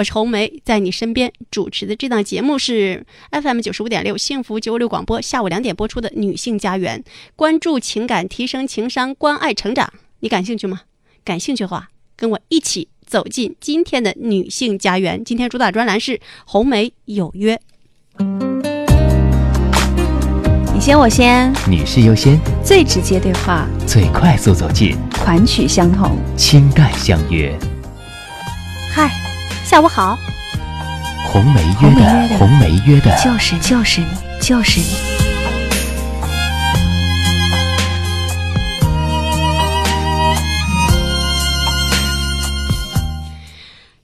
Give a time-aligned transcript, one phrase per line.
[0.00, 7.04] 我是红梅，在你身边主持的这档节目是 FM 九十五点六幸福九六广播下午两点播出的《女性家园》，
[7.36, 9.92] 关注情感，提升情商，关爱成长。
[10.20, 10.80] 你感兴趣吗？
[11.22, 15.22] 感兴趣的话，跟我一起走进今天的女性家园。
[15.22, 17.60] 今天主打专栏是红梅有约。
[20.72, 27.54] 你先，我先，女士优先，最直接对话，最快速走进，款曲相同，情感相约。
[28.94, 29.10] 嗨，
[29.70, 30.18] 下午好。
[31.28, 34.08] 红梅约的，红梅约的，就是就是你，
[34.40, 35.19] 就是你。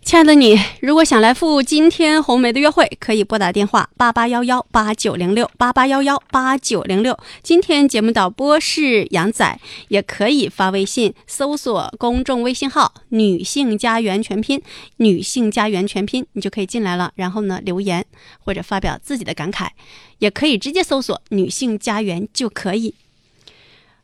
[0.07, 7.19] 亲爱的你，如果想来赴今天红梅的约会，可以拨打电话八八幺幺八九零六八八幺幺八九零六。
[7.43, 14.63] 今天节目导播是杨仔，也可以发微信搜索公众微信号“女性家园全拼”，
[14.99, 17.11] 女性家园全拼，你就可以进来了。
[17.17, 18.07] 然后呢，留言
[18.39, 19.71] 或者发表自己的感慨，
[20.21, 22.95] 也可以直接搜索“女性家园”就可以。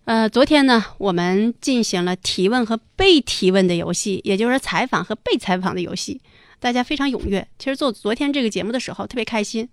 [0.04, 6.20] 呃，昨天呢，我们进行了提问和被提问的游戏，也就是采访和被采访的游戏，
[6.58, 7.46] 大家非常踊跃。
[7.56, 9.68] 其实做昨天这个节目的时候特别开心，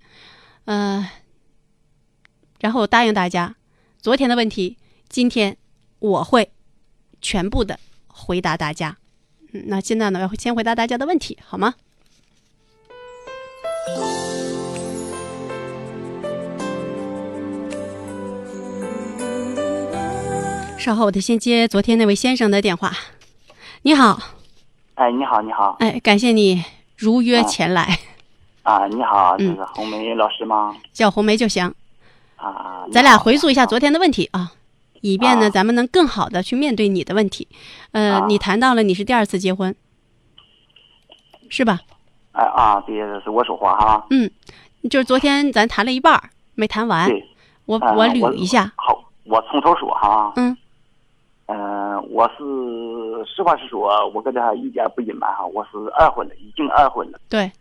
[0.66, 1.10] 呃，
[2.60, 3.56] 然后我答应大家，
[4.00, 4.78] 昨天的问题
[5.10, 5.58] 今天
[5.98, 6.52] 我会
[7.22, 8.98] 全部的回答大家。
[9.52, 11.74] 那现在呢，要先回答大家的问题，好吗？
[20.90, 22.92] 稍后我得先接昨天那位先生的电话。
[23.84, 24.20] 你好，
[24.96, 26.66] 哎，你好，你好，哎，感谢你
[26.98, 28.00] 如约前来。
[28.64, 30.76] 啊，你好，这是红梅老师吗？
[30.92, 31.72] 叫红梅就行。
[32.38, 34.52] 啊，咱俩回溯一下昨天的问题啊，
[35.02, 37.48] 以便呢啊咱们能更好的去面对你的问题。
[37.92, 39.76] 呃，啊你谈到了你是第二次结婚，
[41.50, 41.82] 是吧？
[42.32, 44.08] 哎啊，对，这是我说话哈。
[44.10, 44.28] 嗯，
[44.90, 47.24] 就是昨天咱谈了一半儿没谈完，对，
[47.66, 48.74] 我啊我捋一下。
[48.76, 50.34] 好，我从头说哈。
[50.38, 50.58] 嗯
[51.52, 57.20] 嗯、我是实话实说，我跟他一点不隐瞒哈，我是二婚了，已经二婚了。
[57.28, 57.52] 对，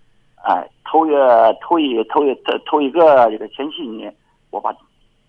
[0.45, 1.17] 哎，头月
[1.63, 4.13] 头一头一头头一个这个前妻呢，
[4.51, 4.71] 我把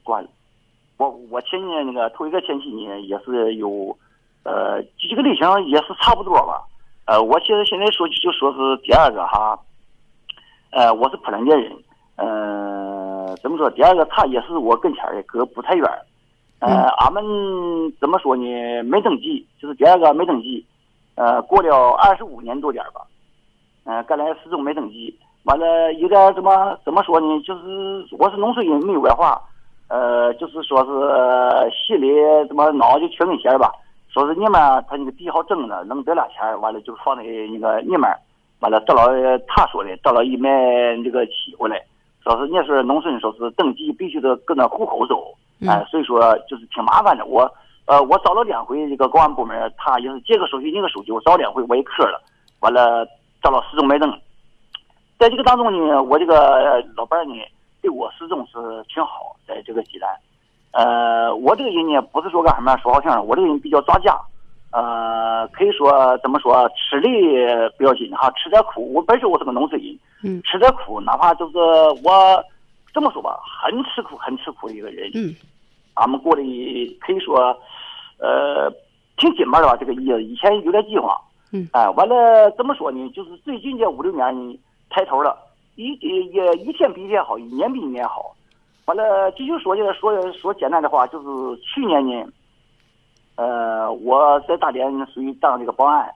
[0.04, 0.30] 关了。
[0.98, 3.98] 我我前年那个头一个前妻呢，也是有，
[4.44, 6.62] 呃，这个类型也是差不多吧。
[7.06, 9.58] 呃，我现在现在说就说是第二个哈，
[10.72, 11.72] 呃，我是普兰店人，
[12.18, 13.70] 呃，怎么说？
[13.70, 16.02] 第二个他也是我跟前儿的，隔不太远儿。
[16.60, 17.24] 呃，俺们
[18.00, 18.84] 怎么说呢？
[18.84, 20.66] 没登记，就是第二个没登记，
[21.16, 23.02] 呃，过了二十五年多点儿吧。
[23.86, 27.42] 嗯，刚来始终没登记，完了有点怎么怎么说呢？
[27.44, 29.42] 就是我是农村人，没有文化，
[29.88, 32.10] 呃，就是说是呃心里
[32.48, 33.72] 怎么脑就缺根弦儿吧。
[34.10, 34.54] 说是你们
[34.90, 38.10] 他那个地好挣呢，能得俩钱儿，完了就放在那个你们，
[38.60, 40.50] 完了到了他说的，到了一买
[41.04, 41.82] 这个起回来，
[42.24, 45.34] 说是那时候农村，说是登记必须得跟那户口走，
[45.68, 47.26] 哎、所以说就是挺麻烦的。
[47.26, 47.52] 我
[47.86, 52.22] 呃我找了两回这个公安部门，他也是这个手续那个手续，我找两回我也磕了，
[52.60, 53.06] 完了
[53.42, 54.10] 找了始终没登。
[55.18, 57.34] 在这个当中呢，我这个老伴儿呢
[57.82, 58.54] 对我始终是
[58.94, 60.10] 挺好，在这个济南。
[60.72, 64.16] 呃，我这个人呢，不是说干什么说好听的，我这个人比较抓家，
[64.72, 67.10] 呃，可以说怎么说，吃力
[67.78, 68.94] 不要紧哈，吃点苦。
[68.94, 71.58] 我本身我是个农村人，嗯吃点苦，哪怕就是
[72.04, 72.44] 我
[72.94, 75.10] 这么说吧，很吃苦，很吃苦的一个人。
[75.16, 75.36] 嗯
[75.96, 76.42] 俺们过得
[77.02, 77.38] 可以说，
[78.20, 78.72] 呃，
[79.18, 80.24] 挺紧巴的吧，这个意思。
[80.24, 81.20] 以前有点计划，
[81.52, 83.10] 嗯哎，完了怎么说呢？
[83.10, 84.58] 就是最近这五六年呢，
[84.90, 85.38] 抬头了，
[85.76, 85.88] 一
[86.32, 88.34] 也一天比一天好，一年比一年好。
[88.86, 92.26] 完了，这就说的说说简单的话，就是去年呢，
[93.36, 96.10] 呃，我在大连属于当这个保安，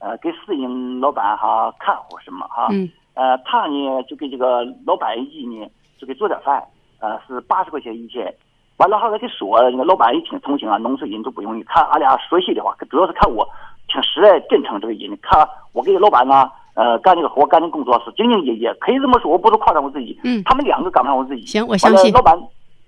[0.00, 5.70] 呃，给私营老板哈看护什么哈，嗯呃，他呢就给这个老板一季呢
[6.00, 6.62] 就给做点饭，
[7.00, 8.32] 呃，是八十块钱一天。
[8.78, 11.62] 完了后来给说，那个老板一听同情啊，农村人都不容易。
[11.64, 13.46] 看俺俩说心里话，主要是看我
[13.88, 20.18] 挺实在真诚这个人，看我给老板呢，呃，干这个活干这工作是兢兢业业，可以这么说，我不是夸张我自己。
[20.24, 21.44] 嗯他们两个赶不上我自己。
[21.44, 22.34] 行我相信老板，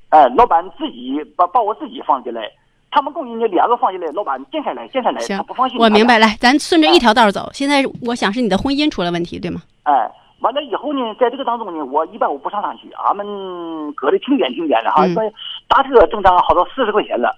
[0.09, 2.51] 哎，老板自己把把我自己放进来，
[2.91, 5.79] 他们工人呢两个放进来，老板减下来减下来，行他不放心。
[5.79, 6.19] 我明白。
[6.19, 7.51] 来，咱顺着一条道儿走。
[7.53, 9.61] 现在我想是你的婚姻出了问题，对吗？
[9.83, 10.11] 哎，
[10.43, 15.33] 完了以后呢，在这个当中呢，我一般我不上山区，俺们隔得挺远挺远的哈，嗯一般
[15.69, 17.35] 打车正常好到四十块钱了。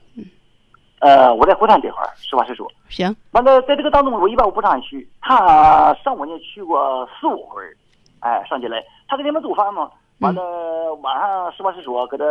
[1.01, 2.67] 呃，我在火炭这块儿，实话实说。
[2.89, 5.07] 行，完了，在这个当中，我一般我不上去。
[5.21, 7.77] 他上午呢去过四五回儿，
[8.21, 9.91] 哎，上进来，他给你们做饭嘛。
[10.21, 12.25] 完了晚上实话实说，搁他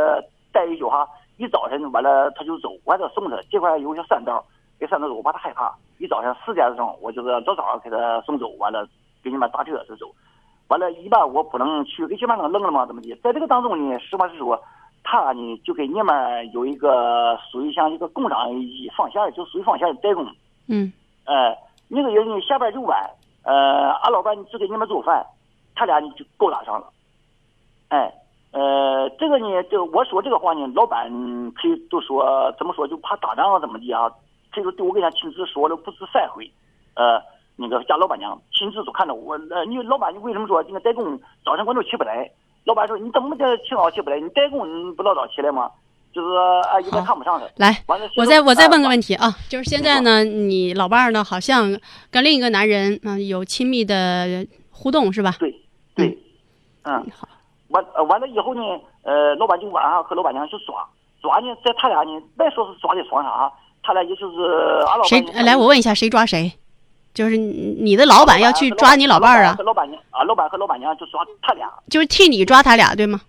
[0.51, 3.37] 待一宿哈，一早晨完了他就走，我还得送他。
[3.51, 4.43] 这块有个小山道，
[4.79, 5.71] 这山道我怕他害怕。
[5.99, 8.87] 一早上四点钟，我就是早早给他送走，完了
[9.23, 10.07] 给你们打车就走。
[10.69, 13.13] 完了，一般我不能去给前面那个扔了嘛，怎么的？
[13.23, 14.59] 在这个当中呢，实话实说，
[15.03, 18.47] 他呢就给你们有一个属于像一个工厂
[18.95, 20.25] 放线儿，就属于放线的代工。
[20.67, 20.91] 嗯
[21.25, 21.55] 呃，
[21.87, 22.97] 那个人呢下班就晚，
[23.43, 25.25] 呃，俺老板只给你们做饭，
[25.75, 26.87] 他俩呢就勾搭上了。
[27.89, 28.11] 哎，
[28.51, 31.11] 呃，这个呢，就我说这个话呢，老板
[31.51, 34.11] 可以都说怎么说，就怕打仗啊，怎么的啊？
[34.51, 36.49] 这个对我跟他亲自说了不止三回，
[36.95, 37.19] 呃，
[37.55, 42.29] 那个家老板娘亲自都看着我，呃，你老板你为什么说那个代工早晨我都起不来？
[42.65, 44.19] 老板说你怎么这起早起不来？
[44.19, 45.69] 你代工你不老早起来吗？
[46.13, 46.35] 就是
[46.71, 47.47] 啊，有点看不上他。
[47.57, 47.83] 来，
[48.15, 49.15] 我再我再问个问题。
[49.15, 51.77] 啊，就是现在呢，你老伴儿呢好像
[52.11, 55.33] 跟另一个男人嗯、有亲密的互动是吧？
[55.39, 55.51] 对
[55.95, 56.17] 对，
[56.83, 57.05] 嗯，
[57.69, 58.61] 完呃完了以后呢，
[59.01, 60.87] 呃，老板就晚上和老板娘去耍
[61.21, 63.51] 耍呢，在他俩呢，别说是耍的耍啥，
[63.81, 64.43] 他俩也就是
[64.87, 65.57] 俺老板谁呢来？
[65.57, 66.53] 我问一下，谁抓谁？
[67.13, 73.21] 就是你你的老板要去抓你老伴儿啊和，老板娘啊，老板和老板娘就抓他俩，就是替你抓他俩对吗？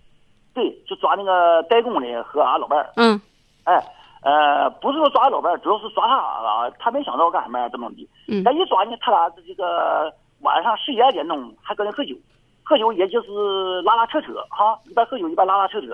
[0.55, 3.21] 对，就抓那个代工的和俺老伴儿，嗯
[3.65, 3.75] 哎，
[4.23, 8.09] 呃，不是说抓俺老伴儿，主要是抓他啊，他没想到干什么呀，怎么的？
[8.29, 12.15] 嗯他一抓呢，他俩这个晚上十一二点钟还搁那喝酒，
[12.63, 15.89] 喝酒也就是拉拉扯扯哈，一边喝酒一边拉拉扯扯。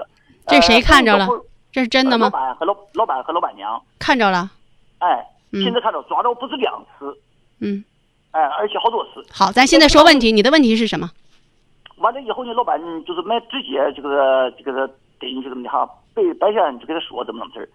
[0.47, 1.27] 这谁呃看着了
[1.73, 2.31] 这是真的吗老？
[2.31, 4.51] 板和老老板和老板娘，看着了，
[4.99, 7.17] 哎，嗯亲自看着，抓着不是两次，
[7.61, 7.85] 嗯，
[8.33, 9.25] 哎，而且好多次。
[9.33, 11.11] 好，咱现在说问题，你的问题是什么？
[11.99, 14.89] 完了以后呢，老板就是没直接这个这个
[15.21, 17.69] 给你这个的哈，白白天就给他说怎么怎么事儿。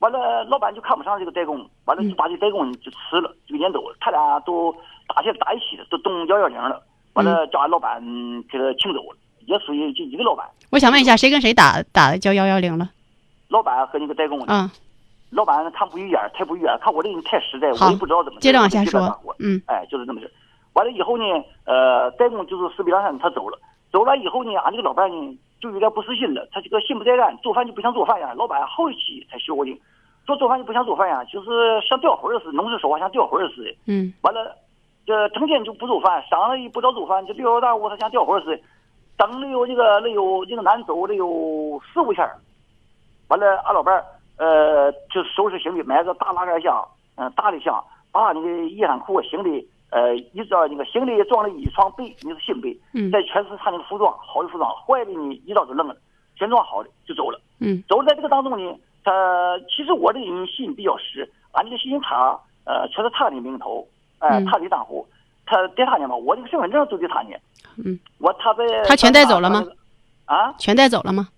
[0.00, 3.96] 完了，老板就看不上这个代工，完了就把这代工就辞了，就给撵走了。
[4.00, 4.74] 他俩都
[5.06, 6.82] 打起打一起了，都动幺幺零了。
[7.12, 8.02] 完了，叫俺老板
[8.50, 9.16] 给他请走了，
[9.46, 12.88] 也属于就一个老板，我想问一下，谁跟谁打打的叫幺幺零了？
[13.48, 14.70] 老板和那个代工的。
[15.30, 18.40] 啊，老板看不语言，太不语言，看我这人太实在，我也不知道怎么。
[18.40, 19.00] 接着往下说。
[19.38, 20.30] 嗯哎，就是这么事。
[20.74, 21.24] 完了以后呢，
[21.64, 23.58] 呃，代工就是四比两山，他走了。
[23.90, 28.32] 走了以后呢，俺这个老伴呢就有点不死心了，他这个心不在焉，做饭就不像做饭呀。
[28.36, 29.80] 老板后期才学过的，
[30.26, 33.74] 说做饭就不像做饭呀，就是像吊魂儿似的，农村说话像吊魂儿似的。
[33.86, 34.54] 嗯完了，
[35.06, 38.62] 这成天就不做饭，上了也不着做饭，就溜达大屋，他像吊魂儿似的。
[39.16, 42.38] 等了有这个了有这个男走了有四五天儿
[43.28, 44.04] 完了，俺老伴儿
[44.40, 46.82] 呃就收拾行李，买个大拉杆箱，
[47.16, 55.94] 嗯、大的箱，把那个衣裳裤行李，呃，一照那个行李装了一床被，你是新被，嗯再全是他那个服装，好的服装，坏的呢一早就扔了，
[56.36, 57.38] 全装好的就走了。
[57.58, 59.12] 嗯走了，在这个当中呢，他
[59.68, 63.86] 其实我这个人心比较实，俺这个信用卡呃全是他的名头，
[64.20, 65.06] 哎、嗯他的账户，
[65.44, 67.36] 他带他呢嘛，我这个身份证都给他呢，
[67.84, 69.62] 嗯，我他在他全带走了吗？
[70.24, 71.28] 啊，全带走了吗？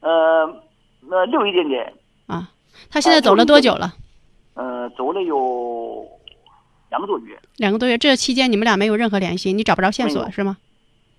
[0.00, 0.44] 呃，
[1.10, 1.92] 呃，留一点点，
[2.30, 2.50] 啊，
[2.90, 3.92] 他现在走了多久了？
[4.54, 6.06] 呃，走了有
[6.90, 10.56] 两个多月，两个多月，这期间你们俩没有任何联系，你找不着线索是吗？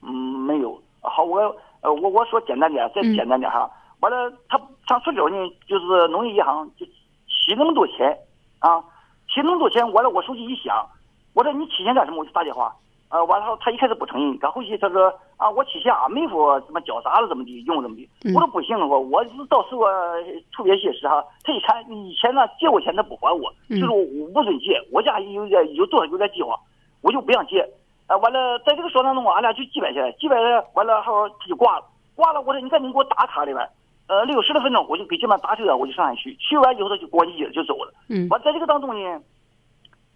[0.02, 0.80] 嗯，没有。
[1.02, 1.40] 好，我
[1.82, 3.70] 呃，我我说简单点，再嗯简单点哈。
[4.00, 5.36] 完了，他上苏州呢，
[5.68, 6.86] 就是农业银行就
[7.28, 8.16] 取那么多钱
[8.60, 8.80] 啊，
[9.28, 10.86] 取那么多钱，完了我手机一响，
[11.34, 12.18] 我说你取钱干什么？
[12.18, 12.74] 我就打电话。
[13.12, 18.08] 呃，完了后他一开始不承认，赶后期他说啊，我提钱啊，没说怎么交啥了怎么的，用怎么的。
[18.24, 20.24] 嗯我说不行，我我是到时候呃
[20.56, 26.56] 特别些时哈，他一看以前呢借我钱他不还我，嗯就是我不准借，我家有点有多少有点计划，
[27.02, 27.68] 我就不让借。
[28.08, 33.66] 啊，完了，在这个说当中，俺俩就几百下来，几百下来，完了后他就挂了，挂了，我说你赶紧给我打卡里边，
[34.08, 37.94] 呃，六十来分钟，我就给这边打车，我就上海去，去完以后他就关机了，就走了。
[38.10, 39.22] 嗯完，在这个当中呢，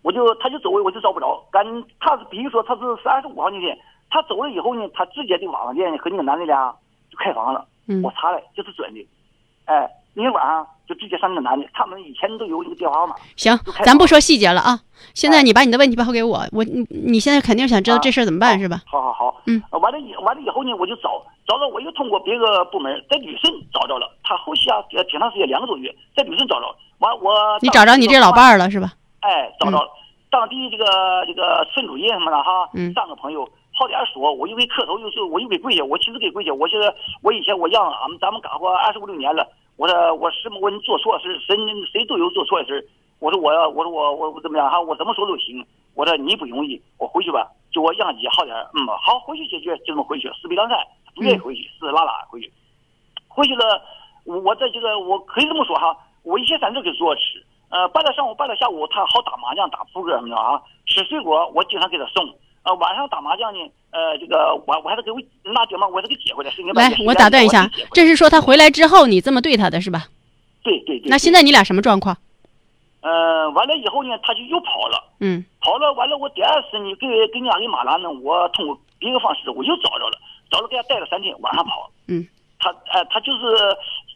[0.05, 1.43] 我就他就走位，我就找不着。
[1.51, 1.65] 赶
[1.99, 3.75] 他是比如说他是三十五号那天，
[4.11, 6.71] 他走了以后呢，他直接的网上店和那个男的俩
[7.09, 7.65] 就开房了。
[7.87, 9.07] 嗯我查了，就是准的。
[9.65, 13.15] 哎，那天晚上就直接上那个男的，他们以前都有一个电话号码。
[13.35, 14.79] 行，咱不说细节了啊。
[15.15, 18.81] 现在哎你把你的问题报给我，我你你现在肯定想知道啊这事儿怎么办是吧？
[18.85, 26.75] 好好好，嗯呃，完了以完了以后呢，我就找找到，我又通过别个部门在旅顺找着了，他后期啊，呃，挺长时间，两个多月，在旅顺找着了。
[26.99, 28.93] 完我你找着你这老伴，儿了是吧？
[29.25, 29.89] 哎，找到了，
[30.29, 30.85] 当地这个
[31.25, 33.47] 这个村主任什么的哈，嗯三个朋友。
[33.73, 36.53] 好点说，我又给磕头，又是我又给跪下，我亲自给跪下。
[36.53, 39.45] 我现在我以前我让俺们咱们干活二十五六年了，
[39.77, 41.57] 我说我什么我做错事，谁
[41.91, 42.87] 谁都有做错的事。
[43.19, 44.79] 我说我要我说我我我怎么样哈？
[44.79, 45.65] 我怎么说都行。
[45.95, 50.29] 我说你不容易，我回去吧，就我让你好点，嗯，好回去解决，就这么回去。
[50.41, 50.77] 四壁梁山
[51.15, 52.51] 不愿意回去，死拉拉回去。
[53.27, 53.81] 回去了，
[54.25, 57.44] 我我在这个我可以这么说哈，我一天三顿给做吃。
[57.75, 60.55] 呃，半到上午，半到下午，他好打麻将、打扑克什么的啊。
[60.85, 62.23] 吃水果，我经常给他送。
[62.63, 63.59] 呃，晚上打麻将呢，
[63.91, 65.19] 呃，这个我我还得给我
[65.51, 66.49] 拿电话，我还得给接回来。
[66.51, 70.05] 是来，我打断一下这是说他回来之后你这么对他的是吧？
[70.63, 71.09] 对对对。
[71.09, 72.15] 那现在你俩什么状况？
[73.01, 75.03] 呃，完了以后呢，他就又跑了。
[75.19, 80.17] 嗯跑了完了，我第二次呢给给你家给马兰呢，我通过别个方式我又找着了，
[80.49, 81.91] 找了给他带了三天，晚上跑。
[82.07, 82.25] 嗯。
[82.57, 83.41] 他哎，他就是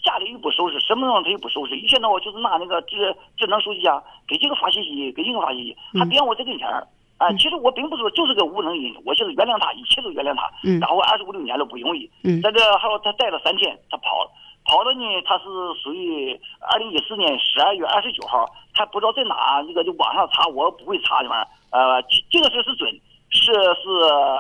[0.04, 6.88] 家里又不收拾，什么东西他又不收拾，一天到晚就是拿那个智智能手机啊，给这个发信息，给那个发信息，他别我在跟前儿。
[7.18, 10.50] 哎，其实我并不是说就是个无能人，我就是原谅他，一切都原谅他。
[10.64, 10.80] 嗯。
[10.80, 12.10] 然后二十五六年了不容易。
[12.24, 12.42] 嗯。
[12.42, 14.32] 在这还有他待了三天，他跑了，
[14.64, 15.44] 跑了呢，他是
[15.84, 16.40] 属于
[16.72, 21.48] 二零一四年十二月二十九号，他不知道在哪那个就网上查，我不会查的玩意儿。
[21.72, 22.02] 呃，
[22.32, 22.90] 这个事是准，
[23.32, 23.90] 是是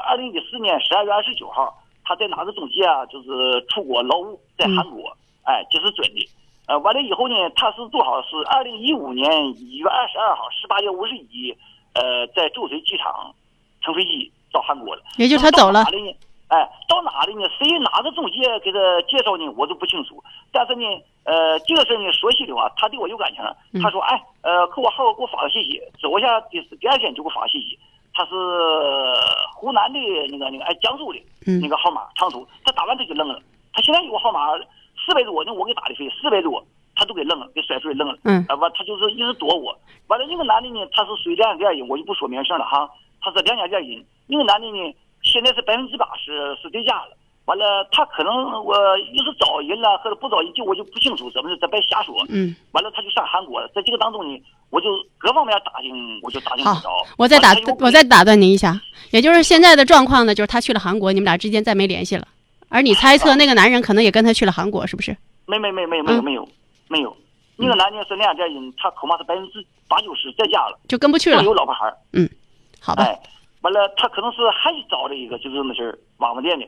[0.07, 1.75] 二零一四年十二月二十九号，
[2.05, 3.05] 他在哪个中介啊？
[3.07, 5.13] 就是出国劳务，在韩国。
[5.50, 6.29] 哎，这是准的。
[6.68, 8.22] 呃，完了以后呢，他是做好？
[8.22, 11.58] 是二零一五年一月二十二号十八点五十一。
[11.96, 13.34] 呃，在周水机场
[13.82, 15.84] 乘飞机到韩国了，也就是他走了。
[16.50, 17.50] 哎，到哪里呢？
[17.58, 18.79] 谁哪个中介给他
[19.10, 19.50] 介绍呢？
[19.58, 20.24] 我都不清楚。
[20.51, 20.86] 但是呢，
[21.24, 23.44] 呃，这个事呢，说心里话，他对我有感情。
[23.82, 27.77] 他说，哎，呃，给我号给我发个信息，走一下第第二天就给我发个信息。
[28.13, 28.32] 他是
[29.56, 31.20] 湖南的那个那个哎江苏的
[31.60, 33.39] 那个号码长途，他打完他就扔了。
[33.74, 34.48] 他现在有个号码
[35.09, 36.63] 四百多，那我给打的费四百多。
[36.95, 38.13] 他都给扔了，给甩出去扔了。
[38.25, 39.71] 嗯，啊完，他就是一直躲我。
[40.07, 42.89] 完了，那个男的呢，他是属于两家店人，我就不说名声了哈。
[43.21, 44.03] 他是两家店人。
[44.27, 47.15] 那个男的呢，现在是百分之八十是对家了。
[47.45, 48.35] 完了，他可能
[48.65, 48.75] 我
[49.13, 52.13] 又是找人了，或者不找人，就我就不清楚怎么的，咱别瞎说。
[52.27, 52.53] 嗯。
[52.73, 53.69] 完了，他就上韩国了。
[53.73, 56.89] 在这个当中呢，我就各方面打听，我就打听不着。
[57.17, 58.75] 我再打，我再打断您一下，
[59.11, 62.27] 也就是现在的状况呢，就是他去了韩国，你们俩之间再没联系了。
[62.69, 65.17] 而你猜测那个男人可能也跟他去了韩国，是不是？
[65.45, 66.47] 没没没没没有没有。
[66.91, 67.15] 没有，
[67.55, 71.43] 那个男的是两家人，他恐怕是百分之八九十在家了，就跟不去了。
[71.43, 72.27] 有老婆孩儿，嗯，
[72.79, 73.03] 好吧。
[73.03, 73.19] 哎，
[73.61, 76.65] 完了，他可能是还找了一个，就是那事儿，网网店的。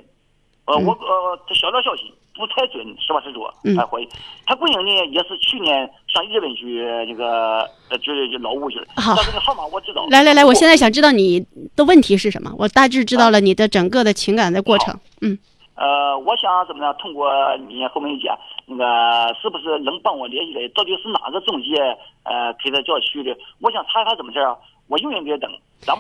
[0.66, 2.04] 呃，我呃，他小道消息
[2.36, 4.08] 不太准，实话实说，还怀疑。
[4.46, 8.86] 他闺女呢，也是去年上日本去那个呃，就是劳务去了。
[8.98, 10.06] 好，但是那号码我知道。
[10.12, 11.44] 来来来，我现在想知道你
[11.76, 12.54] 的问题是什么？
[12.60, 15.00] 我大致知道了你的整个的情感的过程。
[15.22, 15.40] 嗯。
[15.76, 16.94] 呃，我想怎么样？
[17.00, 17.32] 通过
[17.70, 20.68] 你后面讲，那个是不是能帮我联系的？
[20.70, 21.76] 到底是哪个中介
[22.24, 23.36] 呃给他叫去的？
[23.60, 24.58] 我想查查怎么事儿啊？
[24.88, 25.50] 我永远别等。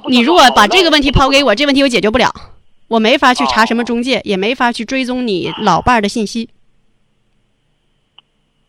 [0.07, 2.29] 你如果把这个问题抛给我，这问题我解决不了，
[2.89, 6.49] 我没法去查什么中介，也没法去追踪你老伴儿的信息。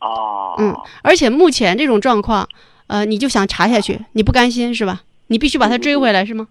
[0.01, 0.55] 哦。
[0.59, 2.49] 嗯，而且目前这种状况，
[2.87, 5.03] 呃，你就想查下去，你不甘心是吧？
[5.27, 6.49] 你必须把他追回来是吗？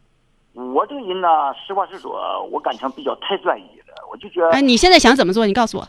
[0.54, 1.28] 我这个人呢，
[1.66, 4.50] 实话实说，我感情比较太专一了，我就觉得。
[4.52, 5.46] 哎，你现在想怎么做？
[5.46, 5.88] 你告诉我。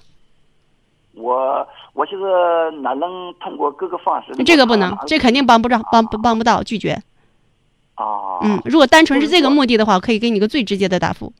[1.14, 4.32] 我我现在哪能通过各个方式？
[4.44, 6.92] 这个不能，这肯定帮不着，帮帮不到，拒绝。
[7.96, 8.38] 啊。
[8.42, 11.32] 嗯，如果单纯是这个目的的话，可以给你个最直接的答复。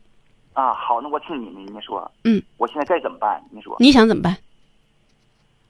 [0.53, 2.11] 啊，好，那我听你的，你说。
[2.25, 2.43] 嗯。
[2.59, 3.43] 我现在该怎么办？
[3.51, 3.77] 你说。
[3.79, 4.37] 你想怎么办？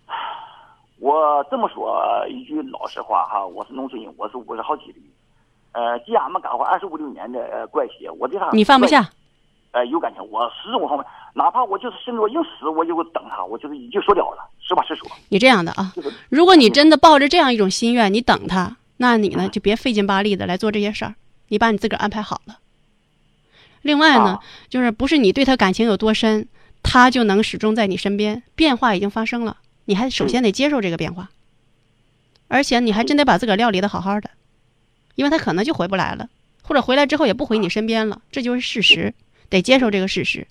[0.99, 4.99] 我这么说一句老实话哈，我是农村人，我是五十好几的。
[5.72, 9.10] 呃，既然俺们干活二十五六年的呃关系，我对他你放不下，
[9.72, 15.10] 呃，有感情，我始终放不，哪怕我就是甚至我硬死，我就等他，我就是一句说了了，实话实说。
[15.30, 15.92] 你这样的啊，
[16.28, 21.14] 如果你真的抱着这样一种心愿，你等他，那你呢就别费劲巴力的来做这些事儿，
[21.48, 22.58] 你把你自个儿安排好了。
[23.80, 24.38] 另外呢，
[24.68, 26.46] 就是不是你对他感情有多深，
[26.82, 31.30] 他就能始终在你身边，变化已经发生了，你还首先得接受这个变化，
[32.48, 34.28] 而且你还真得把自个儿料理的好好的。
[35.14, 36.28] 因为他可能就回不来了，
[36.62, 39.14] 或者回来之后也不回你身边了，这就是事实，
[39.49, 40.47] 得接受这个事实。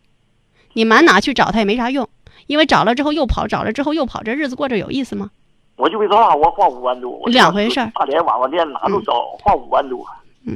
[0.73, 2.07] 你满哪去找他也没啥用，
[2.47, 5.31] 因为找了之后又跑，找了之后又跑，这日子过着有意思吗？
[5.77, 7.91] 我就为啥我花五万多，两回事儿。
[7.95, 10.05] 大连娃娃店哪都找，花五万多。
[10.45, 10.55] 嗯，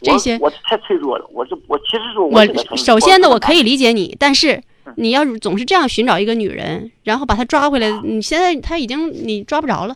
[0.00, 1.26] 这些我太脆弱了。
[1.32, 4.62] 我这我其实说，我首先呢，我可以理解你，但是
[4.96, 9.94] 你要总是这样寻找一个女人，然后把她抓回来，你现在她已经你抓不着了。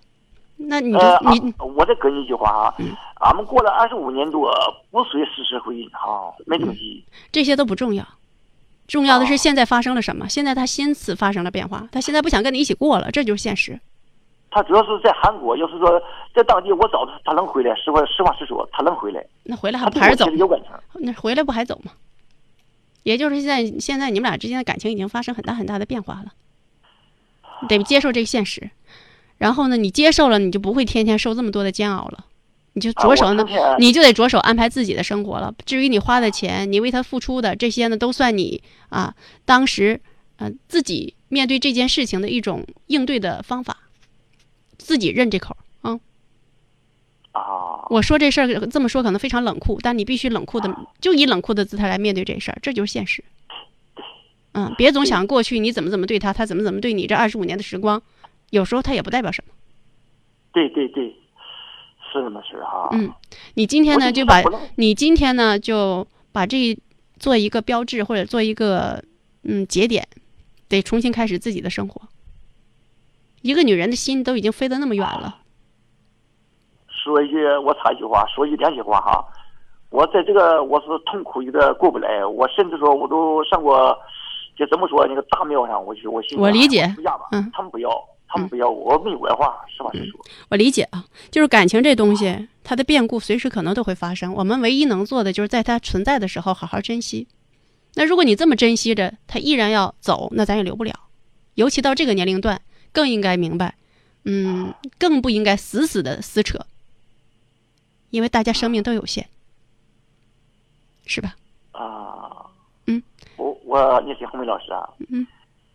[0.60, 0.98] 那你就
[1.30, 2.74] 你，我再跟你一句话啊，
[3.20, 4.52] 俺们过了二十五年多，
[4.90, 7.04] 不随时时婚姻哈，没东西。
[7.30, 8.04] 这些都不重要，
[8.88, 10.28] 重要的是现在发生了什么？
[10.28, 13.78] 现在他心思发生了变化，他现在不想跟你一起过了，这就是现实。
[14.50, 16.02] 他主要是在韩国，要是说
[16.34, 17.74] 在当地我找他，他能回来。
[17.76, 19.24] 实话实话实说，他能回来。
[19.44, 20.28] 那回来还不还是走？
[20.30, 20.70] 有感情。
[20.94, 21.92] 那回来不还走吗？
[23.04, 26.32] 也就是现在，现在你们俩之间的感情已经发生很大很大的变化了，
[27.68, 28.70] 得接受这个现实。
[29.38, 32.26] 然后呢，你接受了，你就不会天天受这么多的煎熬了，
[32.72, 33.44] 你就着手呢，
[33.78, 35.54] 你就得着手安排自己的生活了。
[35.64, 39.14] 至于你花的钱，你为他付出的这些呢，都算你啊，
[39.44, 40.00] 当时
[40.36, 43.76] 呃自己面对这件事情的一种应对的方法，
[44.76, 46.00] 自己认这口啊。
[47.30, 53.22] 啊，我说这事儿这么说可能非常冷酷，但你必须冷酷的，就以冷酷的姿态来面对这事儿，这就是现实。
[54.52, 58.02] 嗯，别总想过去你怎么怎么对他，他怎么怎么对你，这二十五年的时光。
[58.50, 59.52] 有时候他也不代表什么。
[60.52, 61.08] 对对对，
[62.10, 62.88] 是这么事儿哈。
[62.92, 63.12] 嗯，
[63.54, 64.42] 你今天呢就把
[64.76, 66.76] 你今天呢就把这
[67.18, 69.02] 做一个标志或者做一个
[69.44, 70.08] 嗯节点，
[70.68, 72.00] 得重新开始自己的生活。
[73.42, 75.38] 一个女人的心都已经飞得那么远了，
[76.88, 79.24] 说一句，我插一句话，说一句良心话哈，
[79.90, 83.96] 我在这个我是痛苦有点过不来，我甚至说我都上过，
[84.56, 86.82] 就怎么说那个大庙上我去，我心我理解。
[87.52, 87.90] 他们不要，
[88.28, 90.20] 他们不要，我没有文化，实话实说。
[90.50, 94.32] 我理解啊，就是感情这东西，它的变故随时可能都会发生。
[94.34, 97.26] 我们唯一能做的就是在它存在的时候好好珍惜。
[97.94, 100.92] 那如果你这么珍惜着，他依然要走，那咱也留不了。
[101.54, 102.60] 尤其到这个年龄段，
[102.92, 103.74] 更应该明白，
[104.24, 106.58] 嗯，更不应该死死的撕扯，
[108.10, 109.26] 因为大家生命都有限，
[111.06, 111.34] 是吧？
[111.72, 112.46] 啊，
[112.86, 113.02] 嗯，
[113.36, 115.26] 我我你是红梅老师啊，嗯，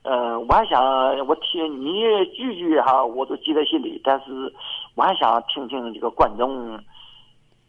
[0.03, 0.83] 呃，我还想
[1.27, 2.01] 我听你
[2.35, 4.53] 句句哈，我都记在心里，但是
[4.95, 6.77] 我还想听听这个观众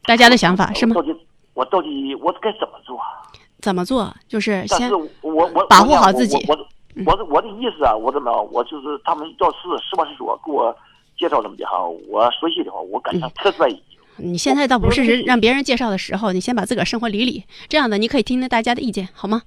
[0.05, 1.01] 大家的想法是吗我？
[1.01, 1.17] 到底
[1.55, 2.99] 我到底我该怎么做？
[3.61, 4.13] 怎么做？
[4.27, 4.91] 就是先
[5.23, 10.77] 我我保护好自己嗯我我我的我的意思啊，我怎么我就是他们要是实话实说给我
[11.17, 13.81] 介绍这么的哈，我说心里话，我感嗯觉特在意。
[14.17, 17.45] 你现在倒不是人让别人介绍的时候，你先把自个儿生活理理。
[17.69, 19.43] 这样的，你可以听听大家的意见，好吗？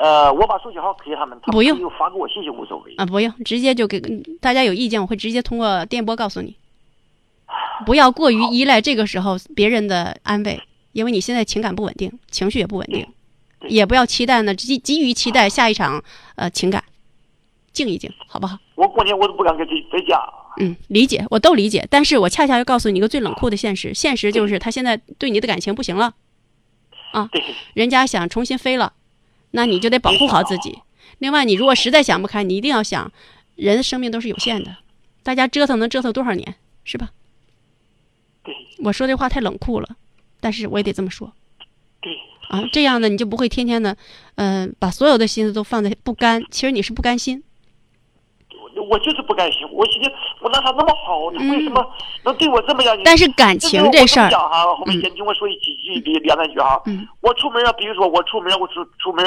[0.00, 1.78] 呃，我把手机号给他们，不用。
[1.98, 2.94] 发给我信息无所谓。
[2.96, 4.00] 啊，不用，直接就给
[4.40, 6.56] 大家有意见，我会直接通过电波告诉你。
[7.84, 10.58] 不要过于依赖这个时候别人的安慰，
[10.92, 13.06] 因为你现在情感不稳定，情绪也不稳定，
[13.68, 16.02] 也不要期待呢，急急于期待下一场
[16.36, 16.82] 呃情感，
[17.72, 18.56] 静一静，好不好？
[18.76, 20.18] 我过年我都不敢跟在在家。
[20.60, 26.14] 嗯，理解，我都理解，但是我恰恰要告诉你一个最冷酷的现实，现实就是他现在对你的感情不行了，
[27.12, 27.28] 啊，
[27.74, 28.92] 人家想重新飞了，
[29.52, 30.78] 那你就得保护好自己。
[31.18, 33.12] 另外，你如果实在想不开，你一定要想，
[33.56, 34.76] 人的生命都是有限的，
[35.22, 36.54] 大家折腾能折腾多少年，
[36.84, 37.10] 是吧？
[38.42, 39.96] 对我说这话太冷酷了，
[40.40, 41.32] 但是我也得这么说
[42.00, 42.16] 对，
[42.48, 43.96] 啊，这样呢，你就不会天天的，
[44.36, 47.42] 嗯、把所有的心思都放在不甘，其实你是不甘心。
[48.80, 49.66] 我我就是不甘心。
[49.70, 51.84] 我寻思我拿他那么好，他为什么
[52.24, 52.96] 能对我这么样？
[52.96, 56.80] 嗯但是感情这事儿我这么讲哈，后面先听我说一几句，两两三句哈。
[56.86, 59.24] 嗯我出门啊，比如说我出门，我出出门，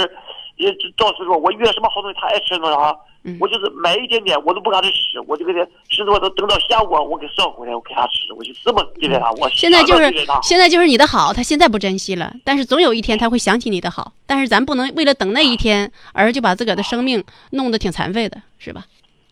[0.57, 2.95] 也就到时候我约什么好东西，他爱吃什么哈。
[3.25, 9.31] 嗯我就是买一点点，我都不敢他吃，我就给他吃多，都等到下午啊我给捎回来，我给他吃，我就这么对待他。
[9.31, 14.11] 我现在就是现在就是你的好，他现在不珍惜了，但是总有一天他会想起你的好。
[14.25, 18.83] 但是咱不能为了等那一天而就把自个儿的生命弄得挺残废的，是吧？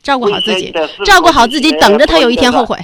[0.01, 0.71] 照顾好自己
[1.05, 2.77] 照顾好自己，等着他有一天后悔，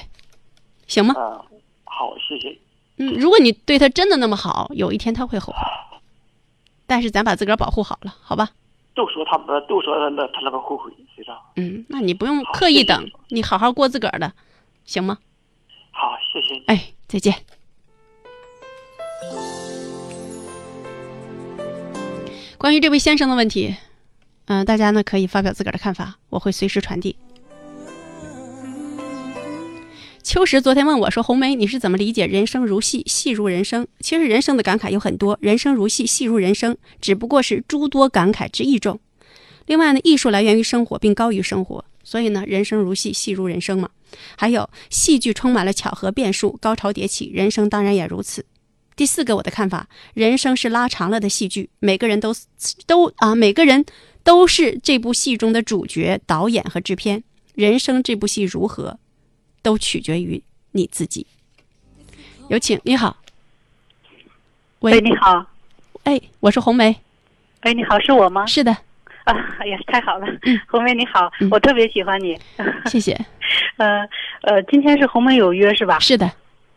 [0.88, 1.14] 行吗？
[1.18, 1.42] 嗯，
[1.86, 2.58] 好，谢谢。
[2.98, 5.60] 嗯，如果你对他真的那么好，有一天他会后悔。
[6.86, 8.50] 但是咱把自个儿保护好了，好吧？
[8.96, 11.40] 都说他们都说那他那个后悔，是吧？
[11.56, 14.32] 嗯，那你不用刻意等，你好好过自个儿的，
[14.86, 15.18] 行吗？
[15.92, 16.64] 好，谢谢你。
[16.68, 17.36] 哎，再见。
[22.58, 23.76] 关于这位先生的问题，
[24.48, 27.16] 嗯、大家呢可以发表自个儿的看法，我会随时传递。
[30.24, 33.88] 秋实昨天问我说：“红梅，你是怎么理解‘人生如戏，戏如人生’？
[34.02, 39.00] 其实人生的感慨有很多，人生如戏，戏如人生，只不过是诸多感慨之一种。
[39.68, 43.90] 另外呢，艺术来源于生活，并高于生活，所以呢，人生如戏，戏如人生嘛。
[44.38, 48.46] 还有，戏剧充满了巧合变数，高潮迭起，人生当然也如此。
[48.98, 52.34] 第四个，我的看法，人生是拉长了的戏剧，每个人都
[52.86, 53.86] 都啊，每个人
[54.28, 57.24] 都是这部戏中的主角、导演和制片。
[57.56, 59.00] 人生这部戏如何，
[59.64, 61.26] 都取决于你自己。
[62.50, 63.16] 有请，你好，
[64.80, 65.46] 喂，喂，你好，
[66.04, 66.94] 哎，我是红梅，
[67.64, 68.46] 喂，你好，是我吗？
[68.46, 68.72] 是的，
[69.24, 72.38] 啊，哎呀，太好了，嗯红梅你好，嗯我特别喜欢你。
[72.92, 73.18] 谢谢，
[73.78, 74.06] 呃
[74.42, 76.00] 呃，今天是红梅有约是吧？
[76.00, 76.30] 是的，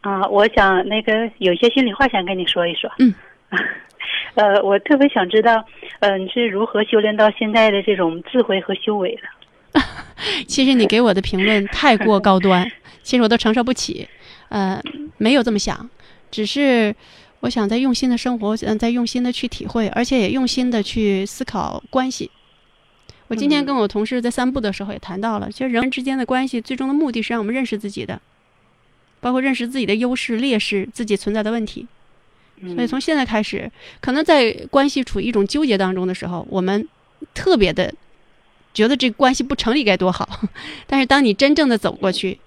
[0.03, 2.89] 啊，我想那个有些心里话想跟你说一说。
[3.01, 3.13] 嗯。
[4.35, 5.65] 呃，我特别想知道，
[6.01, 9.81] 呃，你是如何修炼到现在的这种智慧和修为的？
[10.47, 12.71] 其实你给我的评论太过高端，
[13.03, 14.09] 其实我都承受不起。
[14.49, 14.83] 呃，
[15.17, 15.89] 没有这么想，
[16.31, 16.95] 只是
[17.41, 22.31] 我想在用心的生活，嗯，在用心的去体会，而且也用心的去思考关系。
[23.29, 28.21] 我今天嗯跟我同事在散步的时候也谈到了，其实人之间的关系最终的目的是让我们认识自己的，
[29.21, 31.87] 包括认识自己的优势、劣势、自己存在的问题。
[32.75, 33.71] 所以从现在开始，
[34.01, 36.87] 可能在关系处于一种纠结当中的时候，我们
[37.33, 37.93] 特别的
[38.75, 40.29] 觉得这个关系不成立该多好。
[40.87, 42.39] 但是当你真正的走过去，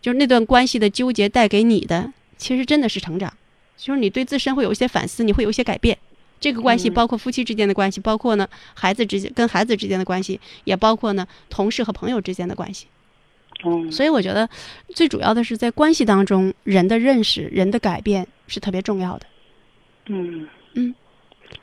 [0.00, 3.32] 就是那段关系的纠结带给你的，其实真的是成长，
[3.76, 5.98] 就是你对自身会有一些反思，你会有一些改变。
[6.40, 12.86] 这个关系嗯包括夫妻之间的关系，包括呢孩子之间跟孩子之间的关系，也包括呢同事和朋友之间的关系。
[13.64, 14.48] 嗯，所以我觉得
[14.94, 19.26] 最主要的是在关系当中，人的认识、人的改变是特别重要的。
[20.08, 20.94] 嗯嗯，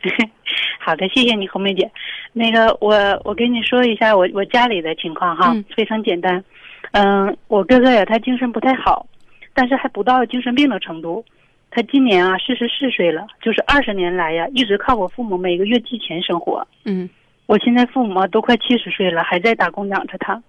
[0.79, 1.89] 好的，谢谢你，红梅姐。
[2.33, 6.43] 那个，我我跟你说一下我我家里的情况哈，嗯非常简单。
[6.91, 9.05] 嗯，我哥哥呀，他精神不太好，
[9.53, 11.23] 但是还不到精神病的程度。
[11.71, 16.65] 他今年啊四十四岁了，就是二十年来呀，一直靠我父母每个月寄钱生活。
[16.85, 17.09] 嗯
[17.47, 20.41] 我现在父母啊都快七十岁了，还在打工养着他。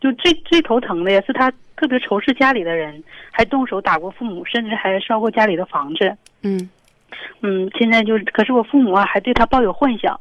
[0.00, 6.16] 就最最头疼的呀，是他特别仇视家里的人，还动手打过父母，甚至还烧过家里的房子。
[6.42, 6.68] 嗯
[7.40, 10.18] 嗯，现在就是，可是我父母啊还对他抱有幻想，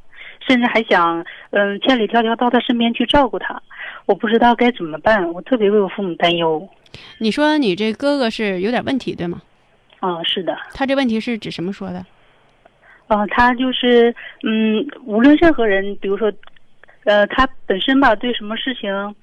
[0.47, 3.61] 甚至还想嗯千里迢迢到他身边去照顾他。
[4.05, 6.67] 我不知道该怎么办，我特别为我父母担忧。
[7.19, 9.41] 你说你这哥哥是有点问题，对吗？
[9.99, 12.03] 啊、是的，他这问题是指什么说的？
[13.07, 16.31] 啊，他就是嗯，无论任何人，比如说，
[17.03, 19.15] 呃，他本身吧，对什么事情，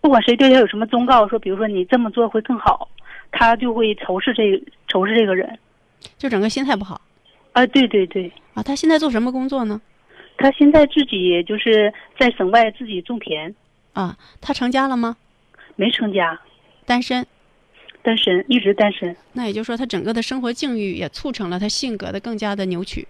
[0.00, 2.88] 不管谁对他有什么忠告，说比如说你这么做会更好，
[3.32, 5.58] 他就会仇视这仇视这个人。
[6.18, 7.00] 就整个心态不好
[7.52, 8.62] 啊，对对对，啊。
[8.62, 9.80] 他现在做什么工作呢？
[10.36, 13.54] 他现在自己就是在省外自己种田，
[13.92, 15.16] 啊，他成家了吗？
[15.76, 16.40] 没成家，
[16.86, 17.26] 单身。
[18.02, 23.06] 单身，一直单身，那也就是说，他整个的生活境遇也促成了他性格的更加的扭曲。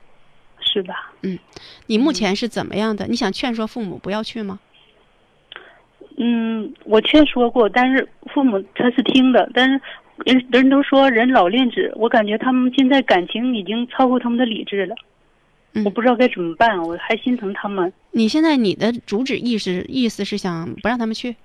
[0.59, 1.13] 是吧？
[1.23, 1.39] 嗯
[1.87, 3.07] 你目前是怎么样的？
[3.07, 4.59] 你想劝说父母不要去吗？
[6.17, 9.81] 嗯，我劝说过，但是父母他是听的，但是
[10.25, 14.95] 人人都说人老练子，我感觉他们现在感情已经超过他们的理智了，
[15.75, 17.93] 嗯我不知道该怎么办，我还心疼他们。
[18.13, 21.37] 你现在你的主旨意识意思是想不让他们去，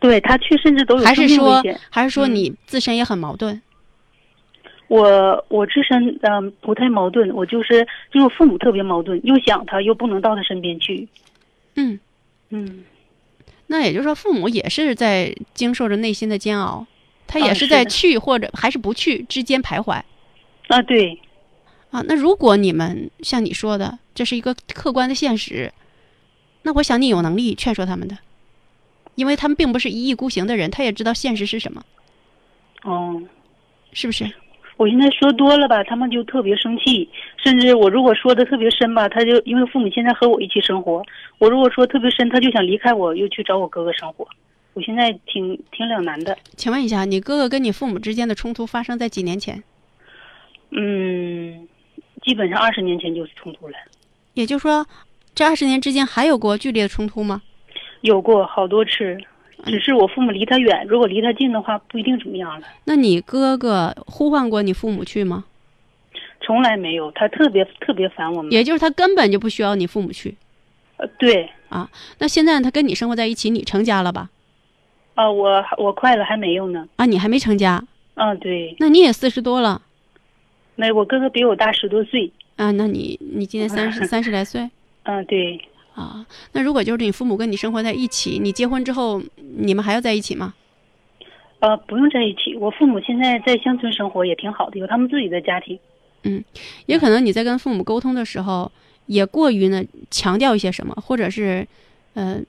[0.00, 1.78] 对他去甚至都有还是说险。
[1.90, 3.60] 还是说嗯你自身也很矛盾？
[4.88, 11.08] 我我自身嗯、不太矛盾，我就是因为我父母特别矛盾，又想他又不能到他身边去。
[11.76, 11.98] 嗯，
[12.50, 12.84] 嗯，
[13.68, 16.86] 那也就是说，父母也是在经受着内心的煎熬，
[17.32, 20.02] 他也是在去或者还是不去之间徘徊
[20.68, 21.18] 啊对，
[21.90, 22.02] 啊。
[22.06, 25.72] 那如果你们像你说的，这是一个客观的现实，
[26.64, 28.18] 那我想你有能力劝说他们的，
[29.14, 31.82] 因为他们并不是一意孤行的人，他也知道现实是什么，
[32.82, 33.22] 哦。
[33.94, 34.30] 是不是？
[34.78, 41.02] 我现在说多了吧，他们就特别生气，甚至我如果说的特别深吧，他就因为父母现在和我一起生活，
[41.38, 44.26] 我如果说特别深，他就想离开我，又去找我哥哥生活。
[44.74, 49.62] 我现在挺挺两难的，请问一下，你哥哥跟你父母之间的冲突发生在几年前？
[50.70, 51.68] 嗯，
[52.22, 53.74] 基本上二十年前就是冲突了，
[54.32, 54.86] 也就是说，
[55.34, 57.42] 这二十年之间还有过剧烈的冲突吗？
[58.00, 59.18] 有过好多次，
[59.66, 62.66] 只是我父母离他远，如果离他近的话，不一定怎么样了。
[62.84, 65.44] 那你哥哥呼唤过你父母去吗？
[66.40, 68.50] 从来没有，他特别特别烦我们。
[68.50, 70.34] 也就是他根本就不需要你父母去。
[70.96, 74.30] 呃，对，啊那现在他跟你生活在一起，你成家了吧？
[75.14, 76.88] 啊、我我快了，还没有呢。
[76.96, 77.82] 啊，你还没成家，
[78.14, 79.82] 嗯、对，那你也四十多了
[80.74, 82.30] 没我哥哥比我大十多岁。
[82.56, 82.70] 啊？
[82.72, 84.70] 那你你今年三十 三十来岁
[85.04, 85.60] 嗯、对，
[85.94, 86.24] 啊？
[86.52, 89.20] 那如果就是你父母跟你生活在一起，你结婚之后，
[89.58, 90.54] 你们还要在一起吗？
[91.60, 92.56] 呃，不用在一起。
[92.56, 95.78] 我父母现在在乡村生活也挺好的，有他们自己的家庭。
[96.24, 96.42] 嗯
[96.86, 98.70] 也可能你在跟父母沟通的时候，
[99.06, 101.66] 也过于呢强调一些什么，或者是，
[102.14, 102.40] 呃，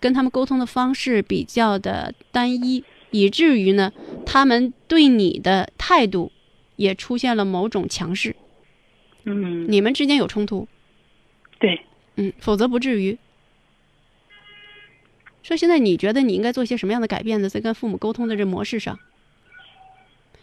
[0.00, 3.92] 跟他们沟通的方式比较的单一，以至于呢，
[4.24, 6.30] 他们对你的态度
[6.76, 8.36] 也出现了某种强势，
[9.24, 10.68] 嗯，你们之间有冲突，
[11.58, 11.80] 对，
[12.16, 13.18] 嗯，否则不至于。
[15.42, 17.48] 说现在你觉得你应该做些什么样的改变呢？
[17.48, 18.98] 在跟父母沟通的这模式上，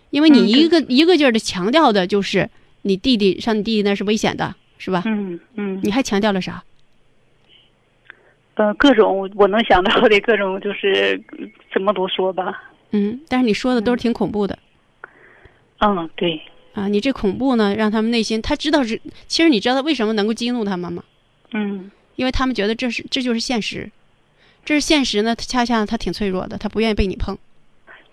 [0.09, 2.49] 因为你嗯一个、一个劲儿的强调的就是
[2.81, 5.03] 你弟弟上你弟弟那是危险的，是吧？
[5.05, 6.63] 嗯嗯，你还强调了啥？
[8.55, 12.63] 呃，各种我能想到的各种就是嗯怎么都说吧。
[12.91, 14.57] 嗯，但是你说的都是挺恐怖的、
[15.79, 16.41] 嗯，对，
[16.73, 16.87] 啊！
[16.87, 21.03] 你这恐怖呢，让他们内心他知道是，其实你知道他为什么能够激怒他们吗？
[21.51, 23.91] 嗯因为他们觉得这是这就是现实，
[24.63, 27.37] 这是现实呢，恰恰他挺脆弱的，他不愿意被你碰。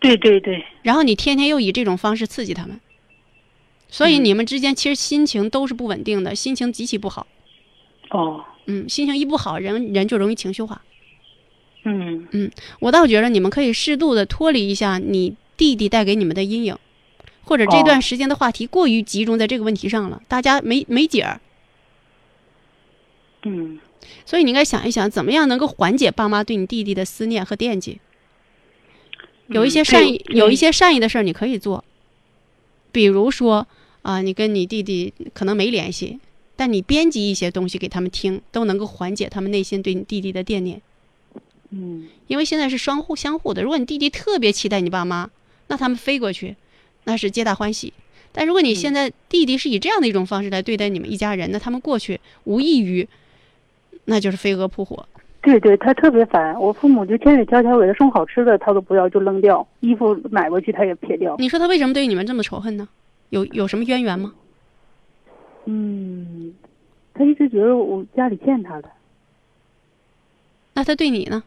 [0.01, 2.81] 对对对，然后你天天又以这种方式刺激他们，
[3.89, 7.29] 所以嗯你们之间其实心情都是不稳定的，心情极其不好。
[8.11, 10.83] 哦，嗯，心情一不好，人人就容易情绪化。
[11.85, 16.77] 嗯嗯我倒觉得你们可以适度的脱离一下你弟弟带给你们的阴影，
[17.43, 21.41] 或者这段哦时间的话题过于集中在这个问题上了，大家没没解儿。
[23.45, 23.81] 嗯
[24.25, 28.01] 所以你应该想一想，怎么样能够缓解爸妈对你弟弟的思念和惦记。
[29.49, 31.85] 有一些嗯善意，对有一些善意的事儿你可以做，
[32.93, 33.67] 比如说
[34.03, 36.21] 啊，你跟你弟弟可能没联系，
[36.63, 40.81] 但你编辑一些东西给他们听，都能够缓解他们内心对你弟弟的惦念。
[41.71, 43.65] 嗯因为现在是双互相互的。
[43.65, 45.29] 如果你弟弟特别期待你爸妈，
[45.67, 46.55] 那他们飞过去，
[47.03, 47.93] 那是皆大欢喜。
[48.31, 53.09] 但如果你现在弟弟是以这样的一种方式来对待你们一家人，那他们过去无异于，
[54.05, 55.05] 那就是飞蛾扑火。
[55.41, 56.55] 对对，他特别烦。
[56.61, 61.35] 我父母就千里迢迢给他送好吃的，他都不要，就扔掉；衣服买过去他也撇掉。
[61.41, 62.89] 你说他为什么对你们这么仇恨呢？
[63.31, 64.35] 有有什么渊源吗？
[65.65, 66.53] 嗯，
[67.15, 68.91] 他一直觉得我家里欠他的
[70.75, 71.43] 那他对你呢？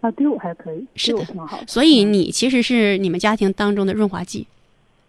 [0.00, 1.66] 啊，对我还可以，是的挺好的。
[1.66, 4.46] 所以你其实是你们家庭当中的润滑剂。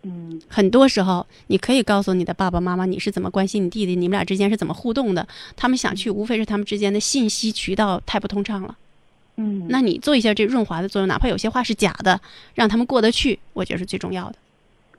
[0.03, 5.27] 嗯很多时候，你可以告诉你的爸爸妈妈你是怎么关心你弟弟，你们俩之间是怎么互动的。
[5.55, 8.77] 他们想去，无非是他们之间的信息渠道太不通畅了。
[9.37, 12.21] 嗯，那你做一下这润滑的作用，哪怕有些话是假的，
[12.53, 14.35] 让他们过得去，我觉得是最重要的。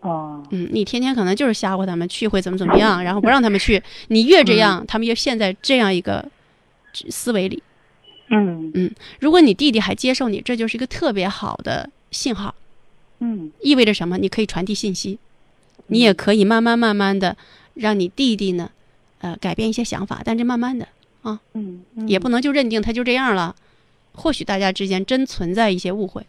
[0.06, 6.24] 哦，嗯，你天天可能就是吓唬他们去会怎么怎么样， 然后不让他们去，你越这样，他们越陷在这样一个
[7.10, 7.62] 思维里。
[8.28, 8.70] 嗯。
[8.74, 8.90] 嗯
[9.20, 12.54] 如果你弟弟还接受你，这就是一个特别好的信号，
[13.20, 13.50] 嗯。
[13.60, 14.16] 意味着什么？
[14.18, 15.18] 你可以传递信息，
[15.88, 17.36] 你也可以慢慢慢慢的
[17.74, 18.70] 让你弟弟呢，
[19.20, 20.86] 呃，改变一些想法，但是慢慢的，
[21.24, 21.38] 嗯，
[21.94, 22.08] 嗯。
[22.08, 23.54] 也不能就认定他就这样了。
[24.18, 26.24] 或许大家之间真存在一些误会，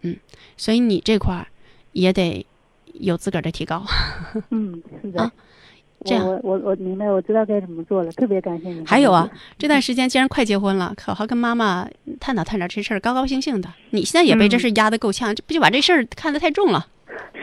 [0.00, 0.16] 嗯
[0.56, 1.48] 所以你这块儿
[1.96, 2.44] 也得
[2.94, 3.82] 有自个儿的提高。
[4.50, 5.22] 嗯，是的。
[5.22, 5.32] 啊
[6.04, 8.84] 这样我我我明白，我知道该怎么做了，特别感谢你。
[8.84, 9.28] 还有啊，
[9.58, 11.88] 这段时间既然快结婚了，好好跟妈妈
[12.20, 13.68] 探讨探讨这事儿，高高兴兴的。
[13.90, 16.86] 你现在也被这事儿压得够呛，这不就把这事儿看得太重了？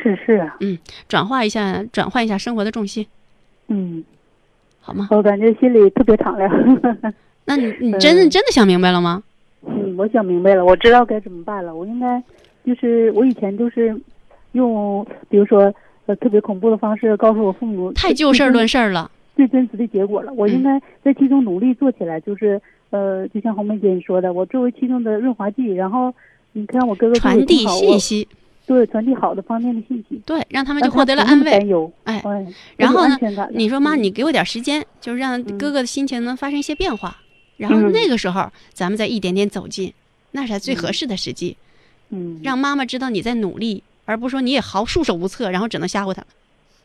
[0.02, 0.78] 是是啊，嗯
[1.10, 3.06] 转化一下，转换一下生活的重心，
[3.70, 4.04] 嗯，
[4.80, 5.08] 好吗？
[5.10, 6.50] 我感觉心里特别敞亮。
[7.46, 9.24] 那你你真的嗯真的想明白了吗？
[9.66, 11.74] 嗯，我想明白了，我知道该怎么办了。
[11.74, 12.22] 我应该
[12.64, 14.00] 就是我以前就是
[14.54, 15.74] 用，比如说
[16.08, 19.12] 呃特别恐怖的方式告诉我父母太就事儿论事儿了。
[19.36, 20.32] 最真实的结果了。
[20.34, 20.64] 我应嗯。
[20.64, 22.62] 该在其中努力做起来，就是
[22.92, 26.14] 呃，就像红梅姐你说的，我作为其中的润滑剂，然后
[26.52, 28.28] 你看我哥哥传递信，息，
[28.68, 31.52] 对传递好的方面的信息，对，让他们就获得了安慰。
[32.04, 32.46] 哎，哎，
[32.78, 33.18] 然后呢
[33.52, 34.04] 你说妈，嗯。
[34.04, 35.58] 你给我点时间，就是让嗯。
[35.58, 37.18] 哥哥的心情能发生一些变化，
[37.58, 37.92] 然后嗯。
[37.92, 39.92] 那个时候咱们再一点点走近，
[40.32, 41.58] 那才最合适的时机，
[42.12, 46.24] 嗯，让妈妈知道你在努力，而不是说你也毫束手无策，然后只能吓唬他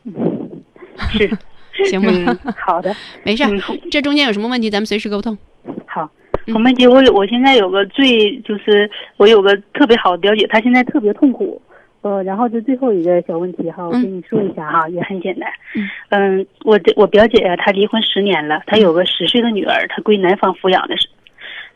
[1.11, 1.29] 是
[1.89, 2.11] 行吗？
[2.45, 3.43] 嗯，好的， 没事
[3.89, 5.37] 这中间有什么问题咱们随时沟通。
[5.85, 6.03] 好。
[6.03, 6.09] 嗯
[6.53, 11.61] 红梅姐，我有我现在有个最就是我有个特别好的表姐，她现在特别痛苦，
[12.01, 15.47] 呃，然后就最后一个小问题哈，我嗯跟你说一下哈，也很简单。
[15.75, 21.07] 嗯嗯，我这我表姐呀、她离婚十年了，她有个十岁的女儿，她归男方抚养的是。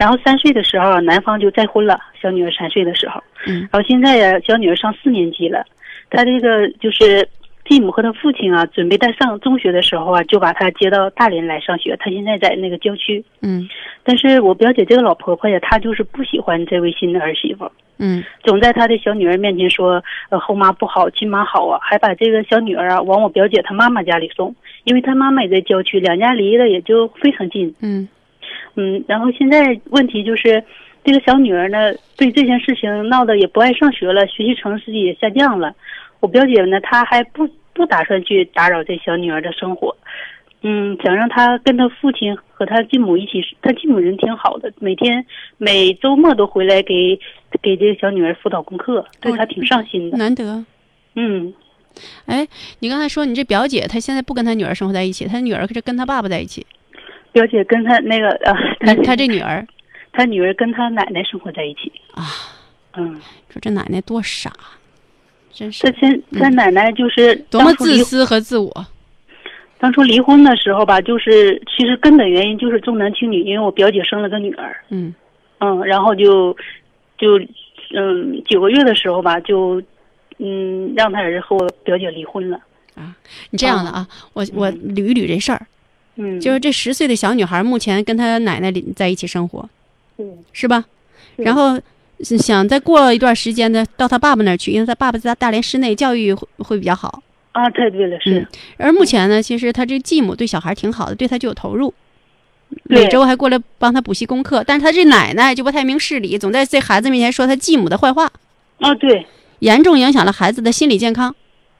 [0.03, 3.23] 然后三岁的时候，男方就再婚了，小女儿三岁的时候。
[3.47, 5.65] 嗯然后现在呀，小女儿上四年级了，
[6.09, 7.25] 她这个就是
[7.63, 11.95] 继母和她父亲啊，准备在上中学的时候啊，就把她接到大连来上学。
[12.01, 13.23] 她现在在那个郊区。
[13.41, 13.65] 嗯
[14.03, 27.73] 但是我表姐这个老婆婆呀，她就是不喜欢这位新的儿媳妇，嗯总在她的小女儿面前说，呃，后妈不好，亲妈好啊，还把这个小女儿啊往我表姐她妈妈家里送，因为她妈妈也在郊区，两家离得也就非常近。
[27.79, 28.05] 嗯
[28.75, 30.63] 嗯，然后现在问题就是，
[31.03, 35.75] 这个小女儿呢，对这件事情闹得也不爱上学了，学习成绩也下降了。
[36.19, 39.95] 我表姐呢，她还不不打算去打扰这小女儿的生活，
[40.61, 45.25] 嗯，想让她跟她父亲和她继母一起，她继母人挺好的，每天
[45.57, 47.19] 每周末都回来给
[47.61, 50.17] 给这个小女儿辅导功课，对她挺上心的。
[50.17, 50.65] 难得。
[51.15, 51.53] 嗯，
[52.25, 52.47] 哎，
[52.79, 56.65] 你刚才说你这表姐她现在不跟她女儿生活在一起，她女儿可是跟她爸爸在一起。
[57.33, 59.67] 表姐跟她那个呃，她她她这女儿。
[60.13, 61.91] 她女儿跟她奶奶生活在一起。
[62.13, 62.23] 啊，
[62.95, 63.19] 嗯，
[63.49, 64.53] 说这奶奶多傻，
[65.51, 68.85] 真是她现她奶奶就是多么自私和自我。
[69.79, 75.13] 当初离婚的时候吧，就是其实根本原因就是重男轻女，因为我表姐生了个女儿，嗯。
[75.59, 76.55] 嗯，然后就
[77.17, 77.39] 就
[77.95, 79.81] 嗯九个月的时候吧，就
[80.37, 82.59] 嗯让他儿子和我表姐离婚了，
[82.95, 83.15] 啊，
[83.49, 85.65] 你这样的啊，我我捋一捋这事儿，
[86.15, 89.67] 嗯，就是这十岁的小女孩目前跟她奶奶在一起生活，
[90.15, 90.85] 对是吧？
[91.35, 91.79] 是然后
[92.21, 97.23] 想再过一段时间呢，到她爸爸那儿去，因为她爸爸在大连市内教育会会比较好。
[97.53, 98.47] 啊，太对了，是嗯，
[98.77, 101.93] 而目前呢，其实她这继母对小孩挺好的，对她就有投入，
[102.83, 104.63] 每周还过来帮她补习功课。
[104.65, 108.31] 但是她这奶奶就不太明事理，总在这孩子面前说她继母的坏话，
[108.79, 109.25] 啊对，
[109.59, 111.35] 严重影响了孩子的心理健康。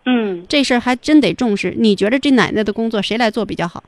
[0.06, 1.74] 嗯，这事儿还真得重视。
[1.78, 3.84] 你觉得这奶奶的工作谁来做比较好？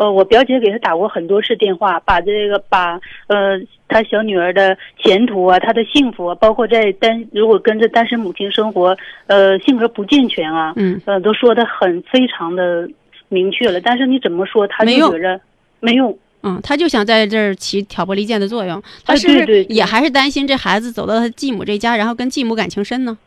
[0.00, 12.88] 呃，我表姐给他打过很多次电话，把这个把呃他小女儿的前途啊，她的幸福啊，包括在单如果跟着单身母亲生活，呃，性格不健全啊，嗯，呃，都说的很非常的
[13.28, 15.38] 明确了，但是你怎么说，他就觉着
[15.80, 18.82] 没用，嗯，他就想在这儿起挑拨离间的作用。
[19.04, 23.18] 他啊是也还是担心这孩子走到他继母这家，然后跟继母感情深呢？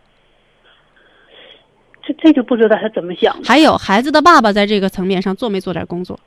[2.02, 3.44] 这这就不知道他怎么想的。
[3.46, 6.20] 还有孩子的爸爸在这个层面上做没做点工作？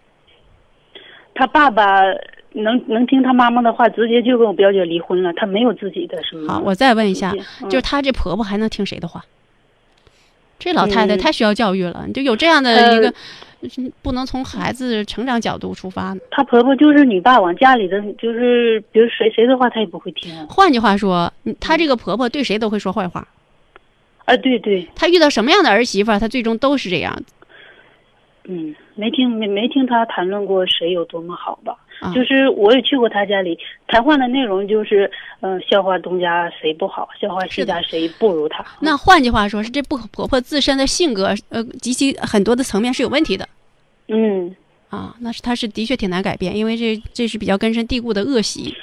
[1.37, 2.01] 他爸爸
[2.53, 6.53] 能能听他妈妈的话，直接就跟我表姐离婚了，他没有自己的什么。
[6.53, 9.25] 好，我再问一下，嗯就是她这婆婆还能听谁的话？
[10.59, 13.13] 这老太太嗯太需要教育了，就有这样的呃一个，
[13.61, 16.21] 嗯不能从孩子成长角度出发呢。
[16.31, 20.35] 他婆婆就是你爸往家里的，就是比如谁谁的话，她也不会听。
[20.47, 23.29] 换句话说，嗯她这个婆婆对谁都会说坏话。
[24.25, 27.23] 啊，对对，她遇到什么样的儿媳妇儿，她最终都是这样。
[28.45, 31.77] 嗯，没听没没听他谈论过谁有多么好吧？
[32.01, 38.65] 啊就是我也去过他家里，谈话的内容就是，嗯、笑话东家谁不好，笑话西家谁不如他。
[38.81, 43.49] 那换句话说，是这不婆婆自身的性格，呃，及其很多的层面是有问题的
[44.09, 44.55] 嗯，
[44.91, 45.15] 啊。
[45.21, 48.75] 那是她是的确挺难改变，因为这这是比较根深蒂固的恶习。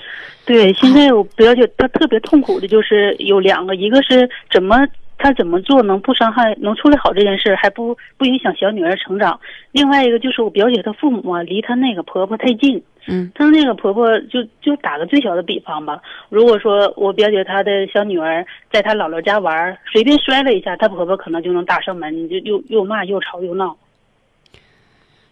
[0.45, 4.75] 对，现在我表姐她特别痛苦的就是有两个，一个是怎么
[5.17, 9.39] 她怎么做能不伤害，能处理好这件事，还不不影响小女儿成长；
[9.71, 12.81] 另外一个就是我表姐她父母啊，离她那个婆婆太近。
[13.05, 23.75] 嗯她那个婆婆就就打个最小的比方吧，如果说我表姐她的小女儿在她姥姥家玩儿，随便摔了一下，她婆婆可能就能打上门，就又又骂又吵又闹。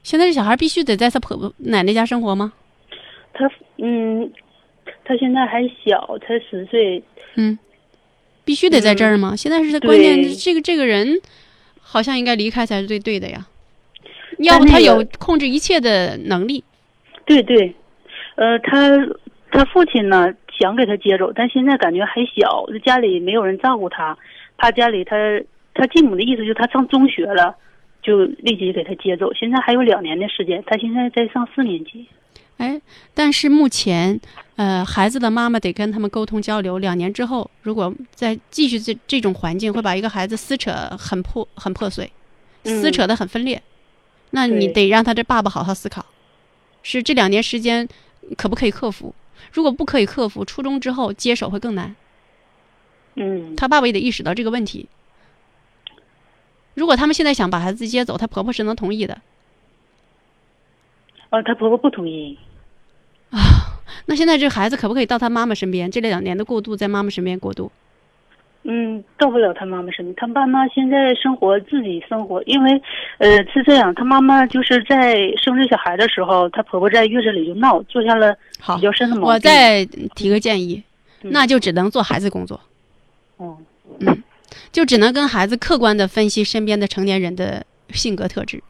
[0.04, 2.52] 现在这小孩必须得在她婆婆奶奶家生活吗？
[3.34, 4.30] 她嗯，
[5.06, 7.02] 她现在还小，才十岁，
[7.36, 7.58] 嗯，
[8.52, 9.34] 必须得在这儿吗？
[9.34, 11.22] 现在是关键，这个这个人
[11.80, 13.48] 好像应该离开才是最对的呀。
[14.40, 16.62] 要不他有控制一切的能力，
[17.26, 17.74] 对对，
[18.36, 18.90] 呃，他
[19.52, 24.18] 他父亲呢想给他接走，但现在感觉还小，家里没有人照顾他，
[24.58, 25.16] 怕家里他
[25.74, 27.56] 他继母的意思就是他上中学了，
[28.04, 29.34] 就立即给他接走。
[29.34, 32.06] 现在还有两年的时间，他现在在上四年级。
[32.58, 32.80] 哎，
[33.14, 34.20] 但是目前，
[34.56, 36.78] 呃，孩子的妈妈得跟他们沟通交流。
[36.78, 42.12] 两年之后，如果再继续这这种环境，会把一个孩子撕扯很破很破碎，
[42.64, 43.62] 撕嗯扯的很分裂。
[44.32, 46.06] 那你得让他这爸爸好好思考，
[46.84, 47.88] 是这两年时间
[48.38, 49.14] 可不可以克服？
[49.52, 51.96] 如果不可以克服，初中之后接手会更难。
[53.16, 54.88] 嗯，他爸爸也得意识到这个问题。
[56.76, 59.20] 如果他们现在想把孩子接走，他婆婆是能同意的。
[61.32, 62.38] 呃，他婆婆不同意。
[63.32, 63.40] 啊
[64.06, 65.90] 那现在这孩子可不可以到他妈妈身边？
[65.90, 67.72] 这两年的过渡在妈妈身边过渡。
[68.64, 70.14] 嗯，到不了他妈妈身边。
[70.16, 72.82] 他爸妈现在生活自己生活，因为，
[73.20, 79.30] 呃，是这样，他妈妈就是在生这小孩的时候，他婆婆在月子里就闹，做下了好比，较深的毛病。
[79.30, 80.84] 我再提个建议，
[81.24, 82.60] 嗯那就只能做孩子工作，
[83.38, 83.58] 哦，
[84.72, 88.62] 就只能跟孩子客观的分析身边的成年人的性格特质，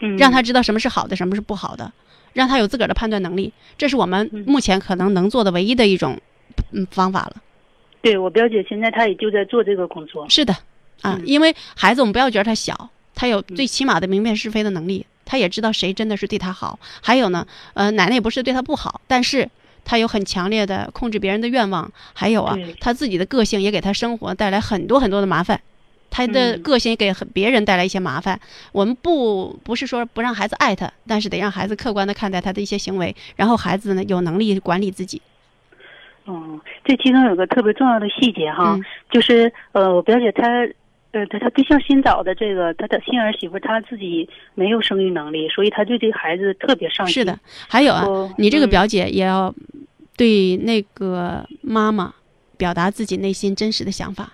[0.00, 1.92] 嗯，让他知道什么是好的，什么是不好的，
[2.32, 3.52] 让他有自个儿的判断能力。
[3.76, 6.18] 这是我们嗯目前可能能做的唯一的一种
[6.72, 7.36] 嗯方法了。
[8.00, 10.28] 对我表姐现在她也就在做这个工作。
[10.28, 10.52] 是的，
[11.02, 16.78] 啊，嗯因为孩子我们不要觉得他小，他有最起码的明辨是非的能力，他也知道谁真的是对他好。
[17.02, 19.50] 还有呢，呃，奶奶也不是对他不好，但是
[19.84, 25.60] 他有很强烈的控制别人的愿望，还有啊对，他自己的个性也给他生活带来很多很多的麻烦。
[26.10, 28.38] 他的嗯个性也给别人带来一些麻烦。
[28.72, 35.20] 我们不不是说不让孩子爱他，但是得让孩子客观的看待他的一些行为，然后孩子呢有能力管理自己。
[36.26, 40.42] 嗯，这其中有个特别重要的细节哈，嗯就是呃，我表姐她。
[41.10, 47.14] 呃，她她对象新找的这个，她的新儿媳妇，她自己没有生育能力，所以她对这个孩子特别上心。
[47.14, 49.52] 是的，，还有啊，我你这个嗯表姐也要
[50.18, 52.12] 对那个妈妈
[52.58, 54.30] 表达自己内心真实的想法。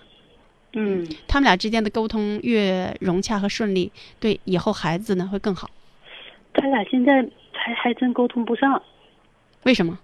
[0.74, 5.70] 嗯，他们俩之间的沟通越融洽和顺利，对以后孩子呢会更好。
[6.52, 8.82] 他俩现在还还真沟通不上，
[9.62, 9.98] 为什么？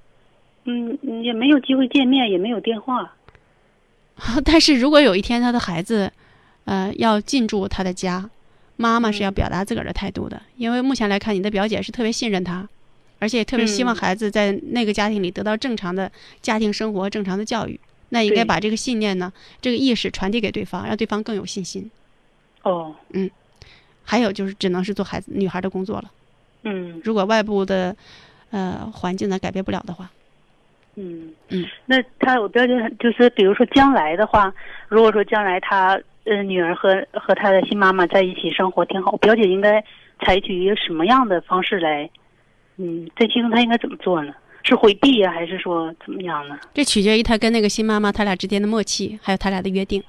[0.65, 3.15] 嗯，也没有机会见面，也没有电话。
[4.45, 6.13] 但是如果有一天他的孩子，
[6.67, 8.29] 呃，要进驻他的家，
[8.77, 12.69] 妈妈是要表达自个儿的态度的，因为目前来看，你的表姐是特别信任他，
[13.19, 17.81] 而且也特别希望嗯孩子在那个家庭里得到正常的家庭生活、正常的教育。
[18.11, 21.91] 那应该把这个信念呢，这个意识传递给对方，让对方更有信心。
[22.63, 23.31] 哦，嗯
[24.05, 26.11] 还有就是，只能是做孩子女孩的工作了。
[26.65, 27.97] 嗯如果外部的
[28.51, 30.11] 呃环境呢改变不了的话，
[30.97, 34.53] 嗯嗯，那他我表姐就是，比如说将来的话，
[34.89, 39.83] 如果说将来他呃女儿和和他的新妈妈在一起生活挺好，我表姐应该
[40.27, 42.11] 采取一个什么样的方式来，
[42.77, 44.35] 嗯，在其中他应该怎么做呢？
[44.63, 46.59] 是回避呀、还是说怎么样呢？
[46.75, 50.03] 这取决于他跟那个新妈妈他俩之间的默契，还有他俩的约定。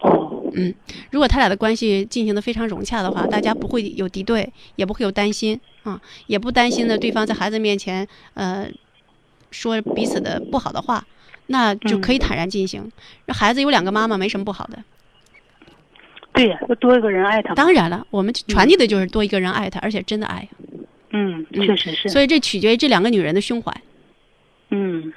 [0.00, 0.74] 哦，嗯，
[1.10, 8.68] 如果他俩的关系进行的非常融洽的话，大家不会有敌对，也不会有担心啊，也不担心呢对方在孩子面前呃
[9.50, 11.04] 说彼此的不好的话，
[11.46, 12.90] 那就可以坦然进行。
[13.26, 14.78] 让孩子有两个妈妈没什么不好的。
[16.32, 17.54] 对呀，就多一个人爱他。
[17.54, 20.48] 当然了，我们传递的就是多一个人爱他，而且真的爱。
[21.12, 22.08] 嗯，嗯确实是。
[22.08, 23.72] 所以这取决于这两个女人的胸怀，
[24.70, 25.12] 嗯。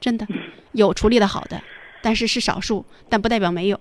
[0.00, 0.26] 真的
[0.72, 1.62] 有处理的好的，
[2.02, 3.80] 但是是少数，但不代表没有。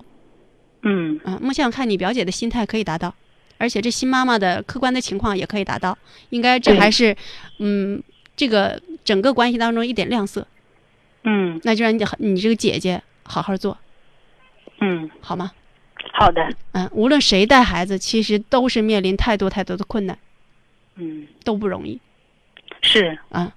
[0.84, 1.20] 嗯。
[1.26, 3.14] 嗯，梦想看你表姐的心态可以达到，
[3.58, 5.98] 而且这新妈妈的客观的情况也可以达到，
[6.30, 7.14] 应该这还是
[7.60, 8.02] 嗯
[8.38, 10.48] 这个整个关系当中一点亮色，
[11.24, 11.60] 嗯。
[11.64, 13.78] 那就让你的你这个姐姐好好做
[14.80, 15.52] 嗯，好吗？
[16.14, 16.48] 好的。
[16.72, 20.18] 嗯，无论谁带孩子，其实都是面临太多太多的困难，
[20.96, 22.00] 嗯，都不容易。
[22.82, 23.18] 是。
[23.30, 23.54] 啊。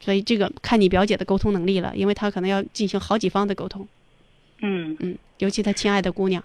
[0.00, 3.86] 所以这个看你表姐的沟通能力了，因为她可能要进行好几方的沟通，
[4.62, 6.42] 嗯，嗯，尤其她亲爱的姑娘，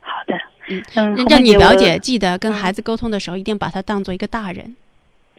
[0.00, 0.34] 好的。
[0.68, 4.76] 嗯嗯，让让你表姐记得跟嗯孩子沟通的时候，一定把她当做一个大人，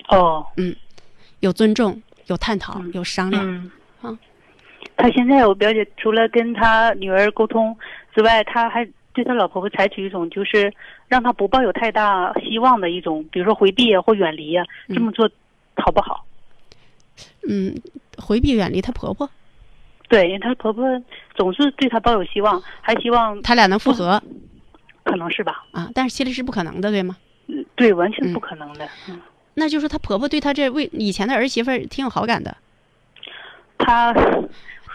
[0.10, 0.76] 哦，嗯
[1.42, 2.92] 有尊重，有探讨，嗯。
[2.94, 3.44] 有商量。
[3.46, 3.72] 嗯，
[4.02, 4.18] 啊。
[4.96, 7.78] 他现在我表姐除了跟他女儿沟通
[8.16, 8.84] 之外，他还
[9.14, 10.74] 对他老婆婆采取一种就是
[11.08, 15.30] 让他不抱有太大希望的一种，比如说回避啊或远离啊，嗯这么做
[15.76, 16.26] 好不好？
[17.48, 17.74] 嗯，
[18.18, 19.30] 回避远离她婆婆，
[20.10, 20.86] 对，因为她婆婆
[21.34, 24.22] 总是对她抱有希望，还希望他俩能复合
[25.04, 25.66] 可能是吧？
[25.72, 27.16] 啊，但是其实是不可能的，对吗？
[27.48, 28.88] 嗯，对，完全嗯不可能的。
[29.10, 29.20] 嗯，
[29.54, 32.58] 那就是她婆婆对她这位以前的儿媳妇儿挺有好感的。
[33.78, 34.14] 她，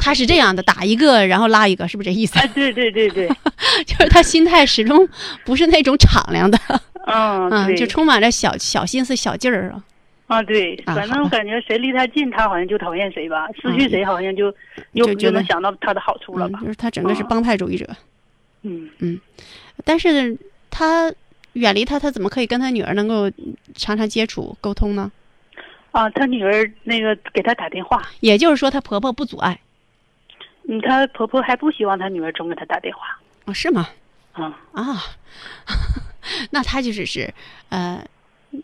[0.03, 2.37] 她是这样的，打一个然后拉一个，是不是这意思？
[2.41, 3.29] 啊，对对对对，
[3.87, 5.09] 就是他心态始终
[5.45, 6.59] 不是那种敞亮的，
[7.07, 9.85] 嗯， 嗯，就充满着小小心思、小劲儿啊。
[10.27, 14.47] 啊，对，啊反正我感觉谁离他近，他好像就讨厌谁吧，失去谁好像就
[14.93, 16.67] 又就觉得又能想到他的好处了嗯，吧就？
[16.67, 17.87] 是他整个是啊帮派主义者，
[18.63, 18.89] 嗯。
[18.99, 19.21] 嗯，
[19.85, 20.37] 但是
[20.71, 21.13] 他
[21.53, 23.31] 远离他，他怎么可以跟他女儿能够
[23.77, 25.13] 常常接触沟通呢？
[25.93, 29.61] 啊，他女儿那个给他打电话，也就是说，他婆婆不阻碍
[30.69, 33.89] 嗯，她婆婆还不希望她女儿总给她打电话，哦，是吗？
[34.39, 35.03] 嗯，啊，
[36.51, 37.33] 那她就只是
[37.69, 38.05] 呃，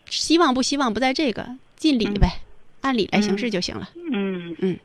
[0.09, 2.41] 希望不希望不在这个，尽理呗，
[2.81, 3.89] 按理来行事就行了。
[4.11, 4.79] 嗯嗯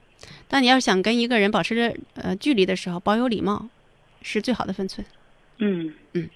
[0.49, 3.69] 当你要想跟一个人保持着呃距离的时候，保有礼貌
[4.23, 5.07] 是最好的分寸，
[5.59, 6.29] 嗯嗯，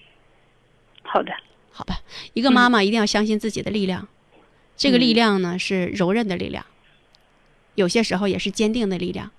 [1.03, 1.31] 好的，
[1.71, 1.99] 好吧？
[2.33, 4.07] 一个妈妈一定要相信自己的力量，
[4.77, 6.65] 这个力量呢是柔韧的力量，
[7.75, 9.31] 有些时候也是坚定的力量，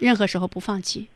[0.00, 1.08] 任何时候不放弃，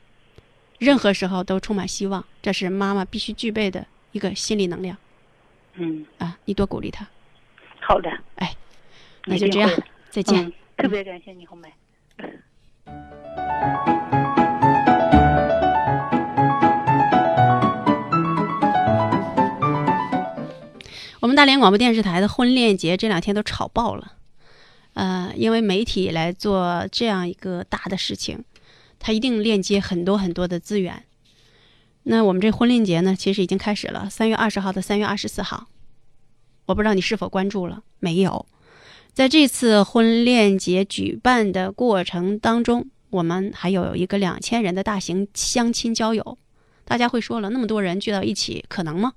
[0.79, 4.97] 任何时候都充满希望，这是妈妈必须具备的一个心理能量
[5.75, 6.39] 嗯，啊！
[6.45, 7.07] 你多鼓励他，
[7.81, 8.57] 好的，哎，
[9.27, 9.71] 那就这样
[10.11, 10.45] 再见。
[10.45, 11.73] 嗯，特别感谢你，红梅。
[21.21, 24.15] 我们大连广播电视台的婚恋节这两天都炒爆了，
[24.95, 28.43] 呃，因为媒体来做这样一个大的事情，
[29.01, 31.03] 它一定链接很多很多的资源。
[32.05, 35.67] 那我们这婚恋节呢，其实已经开始了，三月二十号到三月二十四号，
[36.67, 38.47] 我不知道你是否关注了没有？
[39.13, 46.39] 在这次婚恋节举办的过程当中，我们还有一个两千人的大型相亲交友。
[46.85, 49.15] 大家会说了，那么多人聚到一起，可能吗？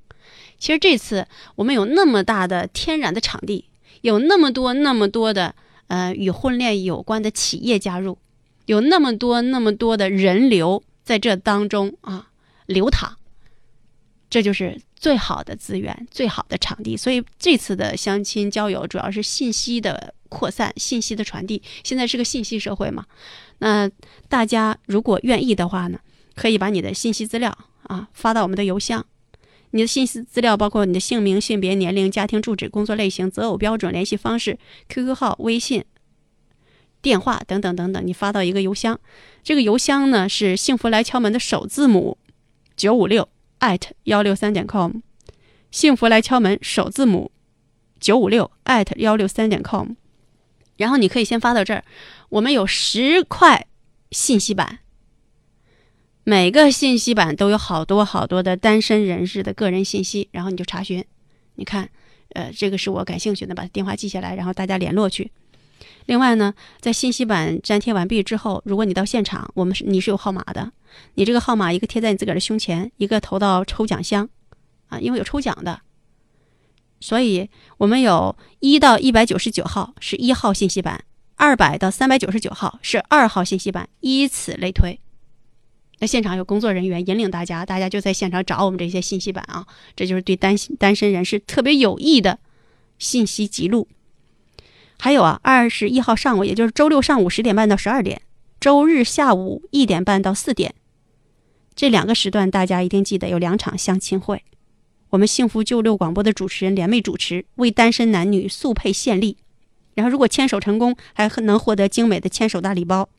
[0.58, 3.66] 其实这次我们有那么大的天然的场地，
[4.02, 5.56] 有那么多那么多的
[5.88, 8.18] 呃与婚恋有关的企业加入，
[8.66, 12.30] 有那么多那么多的人流在这当中啊
[12.66, 13.18] 流淌，
[14.30, 16.96] 这就是最好的资源、最好的场地。
[16.96, 21.62] 所以这次的相亲交友主要是信息的扩散、信息的传递。
[21.84, 23.06] 现在是个信息社会嘛，
[23.60, 23.90] 那
[24.30, 26.00] 大家如果愿意的话呢，
[26.36, 29.06] 可以把你的信息资料啊发到我们的邮箱。
[29.72, 34.58] 你的信息资料包括你的姓名、性别、年龄、家庭住址、工作类型、择偶标准、联系方式、
[34.88, 35.84] QQ 号、微信、
[37.04, 39.00] 电话等等等等，你发到一个邮箱。
[39.44, 42.18] 这个邮箱呢是“幸福来敲门”的首字母
[42.76, 43.28] 九五六
[43.60, 44.94] 艾特幺六三点 com，
[45.70, 47.32] 幸福来敲门首字母
[48.00, 49.90] 九五六艾特幺六三点 com。
[50.78, 51.84] 然后你可以先发到这儿，
[52.30, 53.68] 我们有十块
[54.10, 54.80] 信息版。
[56.24, 61.04] 每个信息版都有好多好多的单身人士的个人信息，然后你就查询，
[61.56, 61.90] 你看，
[62.30, 65.32] 呃，这个是我感兴趣的，把电话记下来，然后大家联络去。
[66.06, 70.72] 另外呢，在信息版粘贴完毕之后，如果你到现场，我们是你是有号码的，
[71.16, 74.28] 你这个号码一个贴在你自个儿的胸前，一个投到抽奖箱，
[74.88, 75.80] 啊，因为有抽奖的，
[77.00, 85.00] 所以我们有一到一百九十九号是一号信息版，二百到三百九十九号是二号信息版，依此类推。
[86.00, 92.40] 那现场有工作人员引领大家，大家就在现场找我们这些信息板啊，这就是对单单身人士特别有益的
[93.00, 93.88] 信息记录。
[95.04, 98.22] 还有啊，二十一号上午，也就是周六上午十点半到十二点，
[98.62, 100.74] 周日下午一点半到四点，
[101.76, 104.46] 这两个时段大家一定记得有两场相亲会。
[105.10, 109.36] 我们幸福九六广播的主持人联袂主持，为单身男女速配献力。
[109.96, 113.10] 然后，如果牵手成功，还能获得精美的牵手大礼包。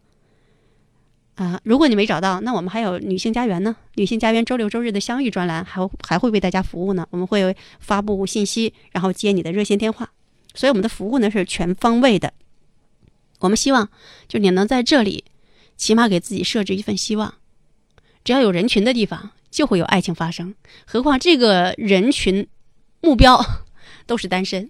[1.35, 3.77] 啊，如果你没找到，那我们还有女性家园呢。
[3.97, 7.07] 女性家园周六周日的相遇专栏，还还会为大家服务呢。
[7.11, 10.09] 我们会发布信息，然后接你的热线电话。
[10.55, 12.33] 所以，我们的服务呢是全方位的。
[13.41, 13.89] 我们希望，
[14.29, 15.25] 就你能在这里，
[15.77, 17.35] 起码给自己设置一份希望。
[18.25, 19.31] 只要有人群的地方。
[19.55, 20.53] 就会有爱情发生，
[20.85, 22.45] 何况这个人群
[23.01, 23.41] 目标
[24.05, 24.69] 都是单身，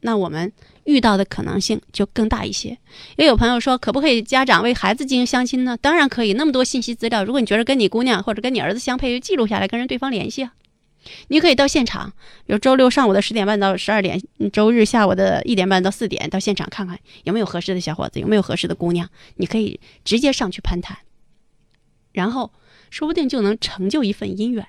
[0.00, 0.52] 那我们
[0.82, 2.76] 遇到的可能性就更大一些。
[3.14, 5.76] 也有朋友说，可不可以家长为孩子进行相亲呢？
[5.76, 10.52] 当然可以，那么多信息资料，如果你觉得跟你姑娘或者跟你儿子相配，就记录下来，跟人对方联系啊。
[11.28, 12.12] 你可以到现场，
[12.46, 14.20] 比如周六上午的十点半到十二点，
[14.52, 20.98] 周日下午的一点半到四点，到现场看看有没有合适的小伙子，有没有合适的姑娘，你可以直接上去攀谈，
[22.12, 22.52] 然后。
[22.90, 24.66] 说不定就能成就一份姻缘。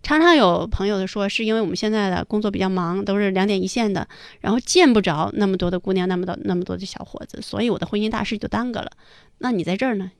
[0.00, 4.06] 常常有朋友的说，是因为我们现在的工作比较忙，都是两点一线的，
[4.40, 8.92] 然后见不着那么多的姑娘，那么多那么多的小伙子，所以我的婚姻大事就耽搁了。
[9.38, 10.12] 那你在这儿呢，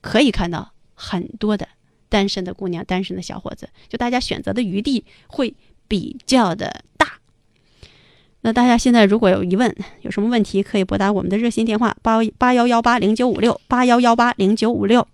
[0.00, 1.66] 可以看到很多的
[2.12, 5.54] 单身的姑娘、单身的小伙子，就大家选择的余地会
[5.88, 7.14] 比较的大。
[8.42, 15.08] 那大家现在如果有疑问，有什么问题，可以拨打我们的热线电话八八幺幺八零九五六八幺幺八零九五六。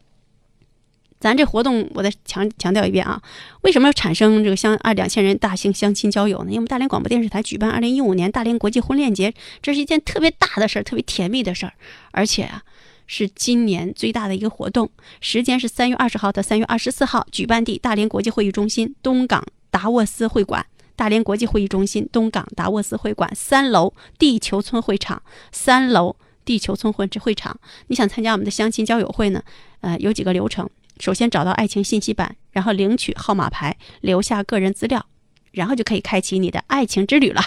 [1.20, 3.20] 咱这活动，我再强强调一遍啊！
[3.62, 6.50] 为什么要产生这个相二两千人大型相亲交友呢？
[6.50, 11.72] 因为我们大连广播电视台举办二零一五年大连国际婚恋节，这是一件特别大的事儿，特别甜蜜的事儿，
[12.12, 12.62] 而且啊，
[13.08, 14.88] 是今年最大的一个活动。
[15.20, 27.58] 时间是三月二十号到三月二十四号，举办地大连国际会议中心东港达沃斯会馆，大连国际会议中心东港达沃斯会馆三楼地球村会场，三楼地球村会会场。
[27.88, 29.42] 你想参加我们的相亲交友会呢？
[29.80, 30.68] 呃，有几个流程。
[31.00, 35.06] 首先找到爱情信息版，然后领取号码牌，留下个人资料，
[35.52, 37.40] 然后就可以开启你的爱情之旅了。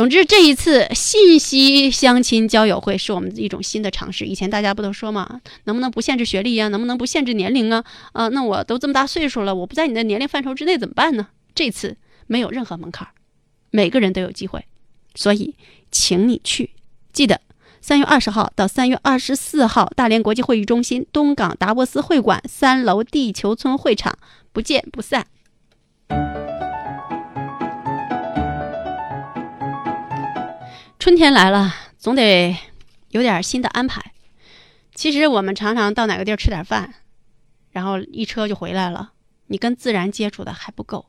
[0.00, 4.24] 总之，这一次信息相亲交友会是我们一种新的尝试。
[4.24, 6.68] 以前大家不都说吗，能不能不限制学历呀？
[6.68, 7.84] 能不能不限制年龄啊？
[8.12, 11.26] 啊，那我都这么大岁数了，我不在你的年龄范畴之内怎么办呢？
[11.54, 13.08] 这次没有任何门槛，
[13.70, 14.64] 每个人都有机会，
[15.14, 15.54] 所以
[15.90, 16.70] 请你去，
[17.12, 17.42] 记得。
[17.82, 24.16] 三月二十号到三月二十四号，大连国际会议中心东港达沃斯会馆三楼地球村会场，
[24.50, 25.26] 不见不散。
[31.00, 32.54] 春天来了，总得
[33.08, 34.12] 有点新的安排。
[34.94, 36.92] 其实我们常常到哪个地儿吃点饭，
[37.70, 39.14] 然后一车就回来了。
[39.46, 41.06] 你跟自然接触的还不够，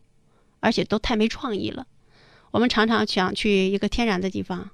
[0.62, 1.88] 而且都太没创意了。
[2.52, 4.70] 我们常常想去一个天然的地方。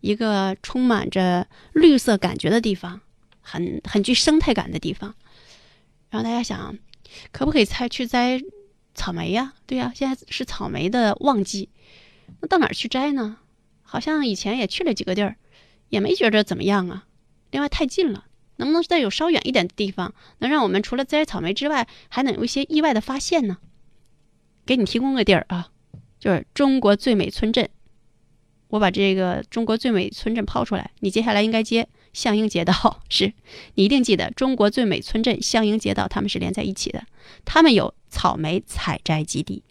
[0.00, 3.02] 一个充满着绿色感觉的地方，
[3.42, 5.14] 很很具生态感的地方。
[6.08, 6.78] 然后大家想，
[7.30, 8.40] 可不可以采去摘
[8.94, 9.52] 草莓呀？
[9.66, 11.68] 对呀，现在是草莓的旺季。
[12.40, 13.36] 那到哪儿去摘呢？
[13.92, 15.36] 好像以前也去了几个地儿，
[15.90, 17.04] 也没觉着怎么样啊。
[17.50, 18.24] 另外太近了，
[18.56, 23.58] 能不能再有稍远一点的地方，能让我们除了摘草莓之外，还能有一些意外的发现呢？
[24.64, 25.68] 给你提供个地儿啊，
[26.18, 27.68] 就是中国最美村镇。
[28.68, 33.34] 我把这个中国最美村镇抛出来，你接下来应该接向英街道， 是
[33.74, 37.04] 你一定记得中国最美村镇向英街道，他们是连在一起的，
[37.44, 39.62] 他们有草莓采摘基地。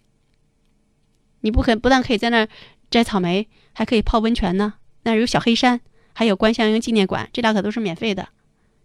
[1.44, 2.48] 你不可不但可以在那儿
[2.92, 4.74] 摘草莓，还可以泡温泉呢。
[5.02, 5.80] 那有小黑山，
[6.12, 8.28] 还有关向英纪念馆，这俩可都是免费的。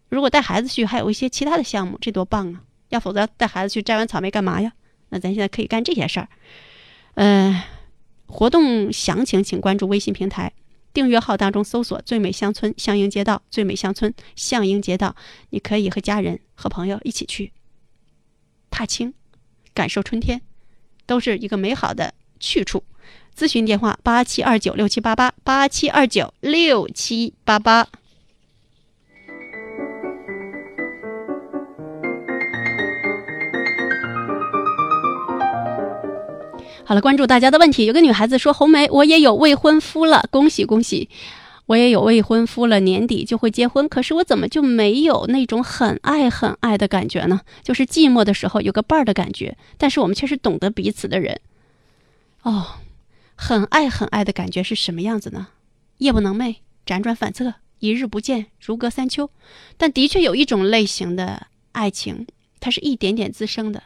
[0.10, 2.64] 如果带孩子去，还有一些其他的项目，这多棒啊！
[2.90, 4.72] 要否则带孩子去摘完草莓干嘛呀？
[5.10, 6.30] 那咱现在可以干这些事儿，
[7.14, 7.62] 嗯。
[8.30, 10.52] 活动详情请关注微信平台
[10.92, 15.16] 订阅号当中搜索“最美乡村向英街道”，最美乡村向英街道，
[15.52, 17.54] 你可以和家人和朋友一起去
[18.70, 19.14] 踏青，
[19.74, 20.42] 感受春天，
[21.06, 22.84] 都是一个美好的去处。
[23.38, 27.88] 咨询电话：八七二九六七八八八七二九六七八八。
[36.84, 37.86] 好了，关注大家的问题。
[37.86, 41.08] 有个女孩子说：“红梅，我也有未婚夫了，恭喜恭喜！
[41.68, 43.88] 我也有未婚夫了，年底就会结婚。
[43.88, 47.42] 可是我怎么就没有那种很爱很爱的感觉呢？
[47.62, 51.40] 就是寂寞的时候有个伴儿的感觉，但是我们却是懂得彼此的人。
[52.42, 52.66] 哦，
[53.38, 55.48] 很爱很爱的感觉是什么样子呢？
[56.00, 59.30] 夜不能寐，辗转反侧，一日不见如隔三秋。
[59.78, 62.26] 但的确有一种类型的。”爱情
[62.60, 63.84] 它是一点点滋生的，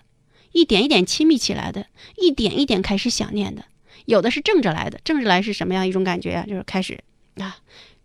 [0.54, 3.66] 一点一点亲密起来的，一点一点开始想念的。
[4.06, 6.46] 有的是正着来的，正着来是什么样一种感觉啊？
[6.48, 7.04] 就是开始
[7.36, 7.58] 啊，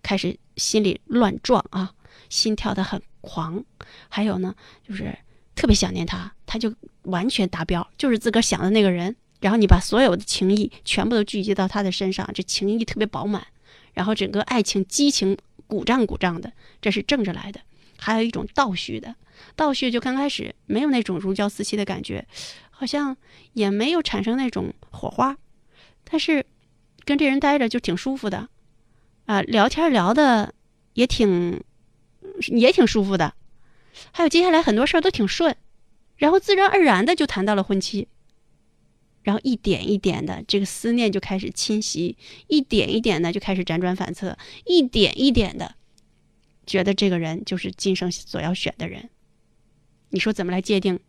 [0.03, 1.93] 开始心里乱撞啊，
[2.29, 3.65] 心跳的很狂。
[4.09, 4.57] 还有呢，
[4.89, 5.17] 就是
[5.55, 9.15] 特别想念他，他就完全达标，就是自个儿想的那个人。
[9.41, 13.47] 然后你把所有的情谊全部都聚集到他的身上，这情谊特别饱满，
[13.95, 17.61] 然后整个爱情激情鼓胀鼓胀的，这是正着来的。
[17.99, 19.15] 还有一种倒叙的，
[19.55, 22.27] 倒叙就刚开始没有那种如胶似漆的感觉，
[22.71, 23.17] 好像
[23.55, 25.37] 也没有产生那种火花，
[26.05, 26.45] 但是
[27.05, 28.49] 跟这人待着就挺舒服的，
[29.25, 30.53] 啊，聊天聊的
[30.93, 31.63] 也挺
[32.49, 33.33] 也挺舒服的，
[34.13, 35.57] 还有接下来很多事儿都挺顺，
[36.17, 38.09] 然后自然而然的就谈到了婚期，
[39.27, 42.17] 然后一点一点的这个思念就开始侵袭，
[42.47, 45.75] 一点一点的就开始辗转反侧，一点一点的。
[46.65, 49.11] 觉得这个人就是今生所要选的人，
[50.11, 51.01] 你说怎么来界定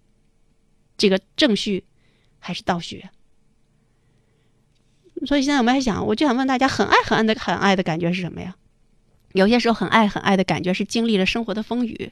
[0.97, 1.83] 这个正序
[2.39, 3.05] 还是倒序？
[5.27, 8.55] 所以现在我们还想，我就想问大家，很爱很爱的很爱的感觉是什么呀？
[9.33, 12.11] 有些时候很爱很爱的感觉是经历了生活的风雨，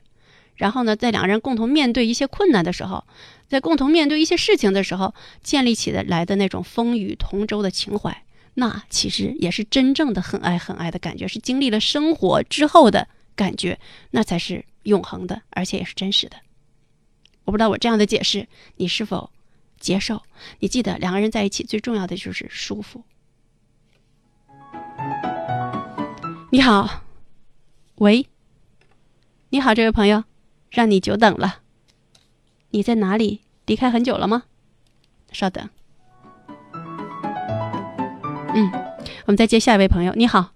[0.55, 3.03] 然后呢，在两个人共同面对一些困难的时候，
[3.47, 8.23] 在共同面对一些事情的时候，建立起的来的那种风雨同舟的情怀，
[8.55, 13.07] 那其实也是真正的很爱很爱的感觉，是经历了生活之后的。
[13.35, 13.77] 感觉
[14.11, 16.37] 那才是永恒的，而且也是真实的。
[17.43, 18.47] 我不知道我这样的解释
[18.77, 19.29] 你是否
[19.77, 20.23] 接受？
[20.59, 23.03] 你记得两个人在一起最重要的就是舒服。
[26.49, 27.03] 你好，
[27.95, 28.25] 喂，
[29.49, 30.23] 你好，这位朋友，
[30.75, 31.61] 让你久等了。
[32.71, 33.39] 你在哪里？
[33.65, 34.43] 离开很久了吗？
[35.31, 35.69] 稍等。
[38.53, 38.69] 嗯，
[39.25, 40.11] 我们再接下一位朋友。
[40.15, 40.51] 你好，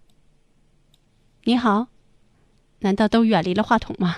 [1.45, 1.87] 你好。
[2.79, 4.17] 难道都远离了话筒吗？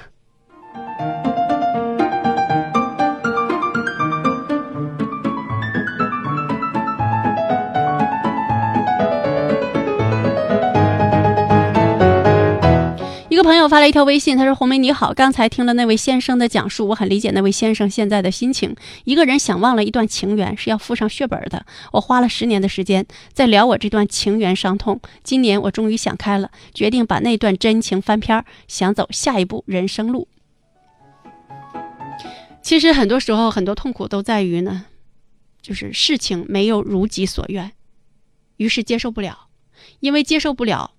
[13.43, 18.75] 朋友发了一条微信，他说：“红梅你好，刚才听了那位先生的讲述，我很理解那位先生现在的心情。
[19.03, 21.65] 一个人想忘了一段情缘，是要付上血本的。
[21.91, 24.99] 我花了十年的时间在聊我这段情缘伤痛。
[25.23, 30.27] 今年我终于想开了，决定把那段真情翻篇，想走下一步人生路。
[32.61, 34.85] 其实很多时候，很多痛苦都在于呢，
[35.61, 37.71] 就是事情没有如己所愿，
[38.57, 39.47] 于是接受不了，
[39.99, 40.91] 因为接受不了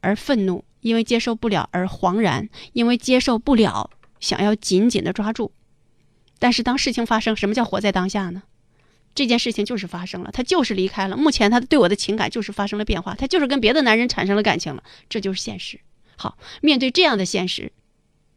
[0.00, 5.52] 而愤怒。”因为接受不了而惶然，因为接受不了想要紧紧的抓住，
[6.38, 8.42] 但是当事情发生，什么叫活在当下呢？
[9.14, 11.16] 这件事情就是发生了，他就是离开了。
[11.16, 15.80] 目前他对我的情感就是发生了变化，他就是跟别的男人产生了感情了，这就是现实。
[16.16, 17.72] 好，面对这样的现实，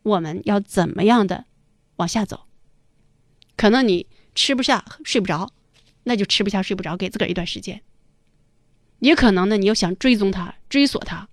[0.02, 1.46] 我们要怎么样的
[1.98, 2.46] 往下走？
[3.56, 5.52] 可能你吃不下睡不着，
[6.06, 7.84] 那就吃不下睡不着，给自个儿一段时间。
[9.00, 11.28] 也可能呢，你又想追踪他，追索他。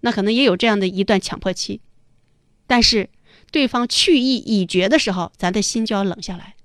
[0.00, 1.80] 那可能也有这样的一段强迫期，
[2.66, 3.10] 但是
[3.50, 6.56] 对方去意已决的时候，咱的心就要冷下来，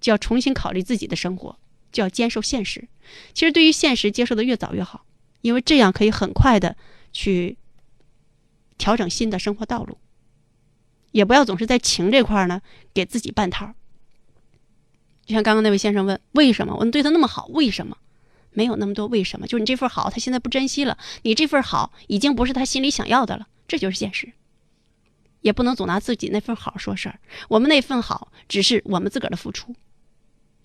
[0.00, 1.58] 就要重新考虑自己的生活，
[1.90, 2.88] 就要接受现实。
[3.32, 5.04] 其实对于现实接受的越早越好，
[5.40, 6.76] 因为这样可以很快的
[7.12, 7.56] 去
[8.78, 9.98] 调整新的生活道路，
[11.12, 12.60] 也不要总是在情这块呢
[12.92, 13.74] 给自己半套。
[15.26, 17.96] 就像刚刚那位先生问为什么我们对他那么好，为什么？
[18.54, 20.96] 没有那么多为什么，就是你这份好，他现在不珍惜了。
[21.22, 24.32] 你这份好已经不是他心里想要的了，这就是现实。
[25.40, 27.20] 也不能总拿自己那份好说事儿。
[27.48, 29.74] 我们那份好只是我们自个儿的付出，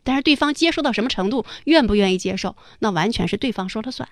[0.03, 4.07] 但是对方接受到什么程度，愿不愿意接受，那完全是对方说了算。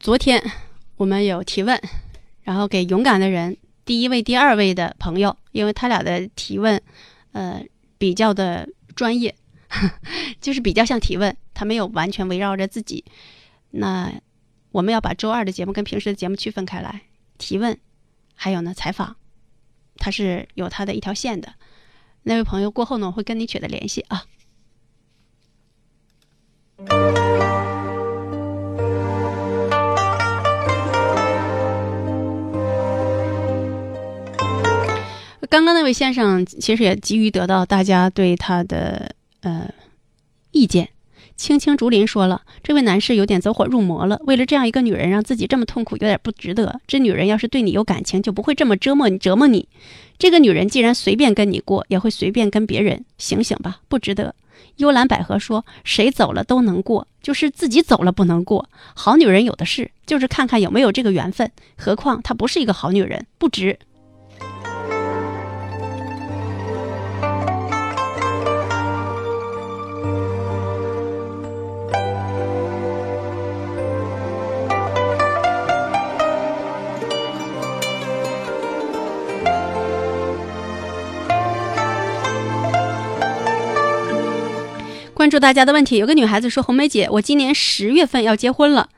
[0.00, 0.42] 昨天
[0.96, 1.80] 我们有提问，
[2.42, 6.80] 然后给勇敢的人第一位、第二位的朋友，因为他俩的提问，
[7.32, 7.64] 呃，
[7.98, 9.34] 比较的专业，
[10.40, 13.04] 就是比较像提问，他没有完全围绕着自己。
[13.70, 14.12] 那
[14.70, 17.02] 我们要把周二的节目跟平时的节目区分开来，
[17.36, 17.76] 提问，
[18.36, 19.16] 还有呢采访，
[19.96, 21.54] 他是有他的一条线的。
[22.22, 24.24] 那位朋友过后呢，我会跟你取得联系啊。
[35.48, 39.68] 刚刚那位先生其实也急于得到大家对他的呃
[40.50, 40.88] 意见，
[41.36, 44.20] 青青竹林说了，这位男士有点走火入魔了。
[44.24, 46.80] 为了这样一个女人，让自己这么痛苦，有点不值得。
[46.86, 49.68] 这女人要是对你有感情，就不会这么折磨你，折磨你。
[50.18, 53.04] 这个女人既然随便跟你过，也会随便跟别人。
[53.18, 54.34] 醒醒吧，不值得。
[54.78, 58.68] 幽兰百合说，谁走了都能过，就是自己走了不能过。
[58.94, 61.50] 好女人有的是，就是看看有没有这个缘分。
[61.76, 63.78] 何况她不是一个好女人，不值。
[85.28, 88.88] 关注大家的问题，有个女孩子说：“红梅姐，我今年十月份要结婚了，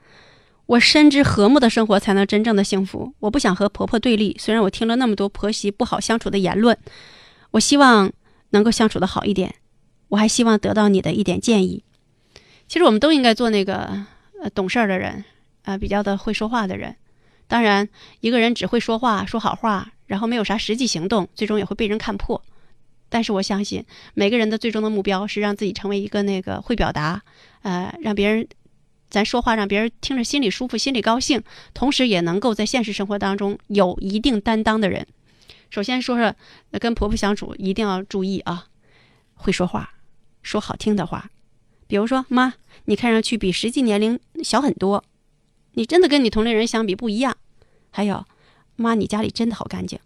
[0.67, 3.13] 我深知和睦的生活才能真正的幸福。
[3.19, 6.79] 我不想和婆婆对立，虽然我听了那么多婆媳不好相处的言论，
[7.51, 8.13] 我希望
[8.51, 9.57] 能够相处的好一点。
[10.07, 11.83] 我还希望得到你的一点建议。
[12.69, 13.91] 其实我们都应该做那个
[14.41, 15.25] 呃懂事儿的人，
[15.65, 16.95] 啊，比较的会说话的人。
[17.49, 17.89] 当然，
[18.21, 22.41] 一个人只会说话说好话，然后没有啥实际行动，最终也会被人看破。”
[23.11, 23.85] 但是我相信，
[24.15, 27.23] 每个人的最终的目标是让自己成为一个那个会表达，
[27.61, 28.49] 呃，让别人，
[29.11, 31.43] 咱说话让别人听着心里舒服、心里高兴，
[31.75, 35.07] 同时也能够在现实生活当中有一定担当的人。
[35.69, 36.35] 首先说说，
[36.79, 38.69] 跟婆婆相处一定要注意啊，
[39.35, 39.95] 会说话，
[40.43, 41.31] 说好听的话，
[41.87, 42.55] 比如说妈，
[42.85, 45.05] 你看上去比实际年龄小很多，
[45.75, 47.37] 你真的跟你同龄人相比不一样。
[47.91, 48.25] 还有，
[48.77, 49.99] 妈，你家里真的好干净。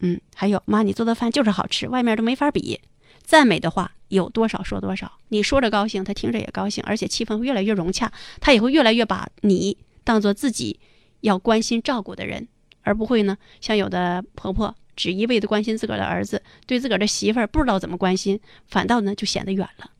[0.00, 2.80] 嗯，还有妈，你做的饭就是好吃，外面都没法比。
[3.22, 10.78] 赞美的话有多少说多少，你说着高兴，他听着也高兴，而且气氛会越来越融洽，他也会越来越把你当做自己
[11.22, 12.46] 要关心照顾的人，
[12.82, 18.38] 而不会呢像有的婆婆只一味的关心自个儿的儿子，对自个儿的媳妇儿不知道怎么关心，
[18.68, 19.90] 反倒呢就显得远了。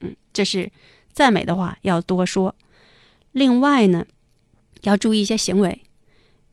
[0.00, 0.70] 嗯，这是
[1.12, 2.54] 赞美的话要多说。
[3.32, 4.04] 另外呢，
[4.82, 5.80] 要注意一些行为，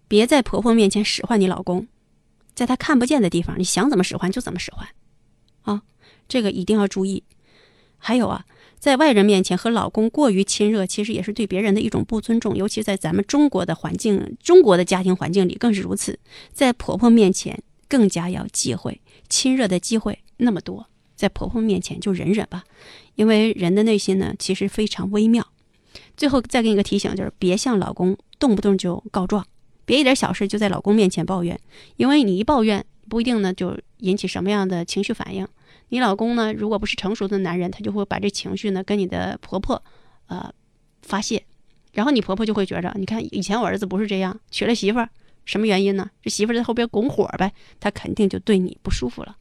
[0.08, 1.88] 别在婆婆面前使唤你老公。
[2.54, 4.88] 在他看不见的地方，你想怎么使唤就怎么使唤，
[5.62, 5.82] 啊，
[6.28, 7.24] 这个一定要注意。
[7.98, 8.46] 还有啊，
[8.80, 16.20] 在外人面前和老公过于亲热，其实也是对别人的一种不尊重，尤其在咱们中国的环境、中国的家庭环境里更是如此。
[16.52, 19.00] 在婆婆面前更加要忌讳
[19.30, 22.64] 亲热的机会那么多，在婆婆面前就忍忍吧，
[23.14, 25.48] 因为人的内心呢其实非常微妙。
[26.18, 29.46] 最后再给你个提醒，就是别向老公动不动就告状。
[29.92, 31.60] 别一点小事就在老公面前抱怨，
[31.98, 35.46] 因为你一抱怨不一定呢就引起什么样的情绪反应。
[35.90, 39.84] 你老公呢，如果不是成熟的男人，他就会把这情绪呢跟你的婆婆，
[40.28, 40.50] 呃，
[41.02, 41.44] 发泄，
[41.92, 45.06] 然后你婆婆就会觉着，你看以前我儿子不是这样，娶了媳妇，
[45.44, 46.10] 什么原因呢？
[46.22, 49.36] 这媳妇在后边拱火呗，他肯定就对你不舒服了。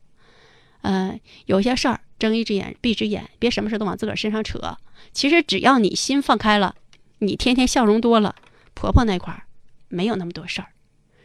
[0.81, 4.77] 呃，有些事儿睁一只眼闭一只眼，别什么事都往自个儿身上扯。
[5.13, 6.75] 其实只要你心放开了，
[7.21, 8.35] 你天天笑容多了，
[8.75, 9.45] 婆婆那块儿。
[9.91, 10.69] 没有那么多事儿，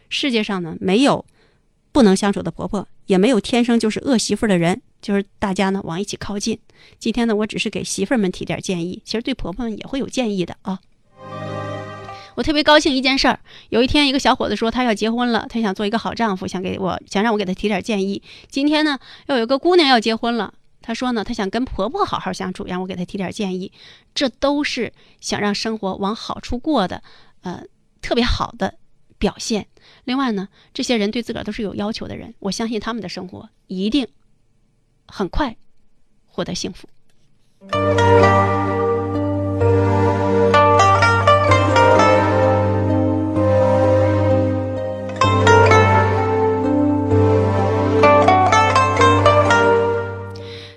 [0.09, 1.26] 世界上呢没有
[1.93, 6.59] 不能相处的婆婆，也没有天生就是恶媳妇的人，就是大家呢往一起靠近。
[6.99, 10.80] 今天呢，我只是给媳妇们提点建议，其实对婆婆们也会有建议的啊。
[12.36, 13.39] 我特别高兴一件事儿，
[13.70, 18.22] 有一天一个小伙子说他要结婚了，他想做一个好丈夫，想给我想让我给他提点建议。
[18.49, 23.72] 今天呢，又有个姑娘要结婚了，她说呢，她想跟婆婆好好相处，让我给她提点建议。
[24.13, 24.91] 这都是
[25.22, 27.01] 想让生活往好处过的，
[27.43, 27.63] 呃。
[28.05, 28.75] 特别好的
[29.17, 29.65] 表现。
[30.03, 34.07] 另外呢，这些人对自个儿都是有要求的人，我相信他们的生活一定
[35.07, 35.57] 很快
[36.27, 36.87] 获得幸福。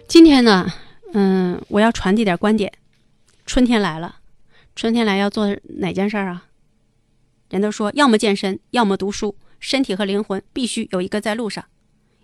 [0.09, 0.73] 今天呢，
[1.13, 2.73] 嗯，我要传递点观点。
[3.45, 4.17] 春天来了，
[4.75, 6.48] 春天来要做哪件事儿啊？
[7.49, 11.65] 人都说，要么健身，要么读书，身体和灵魂必须有一个在路上。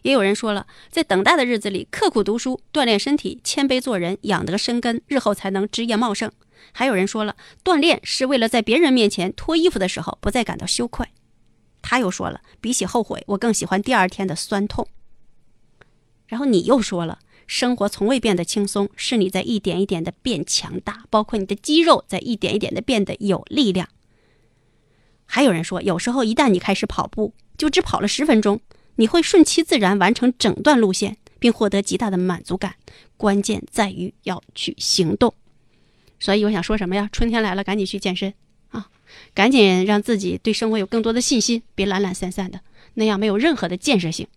[0.03, 6.31] 也有人说了，在等待的日子里，刻苦读书，锻炼身体，谦卑做人，养得深根，日后才能枝叶茂盛。
[6.73, 11.07] 还有人说了，锻炼是为了在别人面前脱衣服的时候不再感到羞愧。
[11.81, 14.87] 他又说了，比起后悔，我更喜欢第二天的酸痛。
[16.27, 23.89] 然后你又说了，生活从未变得轻松，是你在一点一点的变强大，包括你的肌肉在一点一点的变得有力量。
[25.35, 28.61] 还有人说，有时候一旦你开始跑步，就只跑了十分钟，
[28.95, 32.77] 你会顺其自然完成整段路线，并获得极大的满足感。
[33.17, 35.35] 关键在于要去行动。
[36.21, 37.09] 所以我想说什么呀？
[37.11, 38.33] 春天来了，赶紧去健身
[38.69, 38.87] 啊！
[39.35, 42.61] 赶紧让自己对生活有更多的信心，别懒懒散散的，
[42.95, 44.29] 那样没有任何的建设性。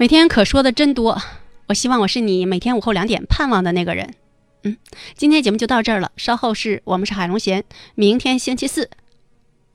[0.00, 1.20] 每天可说的真多，
[1.66, 4.14] 我希望我是你每天午后两点盼望的那个人。
[4.62, 4.76] 嗯，
[5.16, 7.64] 今天节目就到这儿了，稍后是我们是海龙贤，
[7.96, 8.88] 明天星期四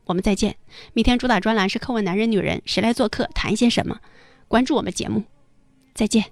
[0.05, 0.55] 我们再见。
[0.93, 3.99] 明天主打专栏是叩问男人女人，谁来做客谈一些什么？
[4.47, 5.23] 关注我们节目，
[5.93, 6.23] 再见。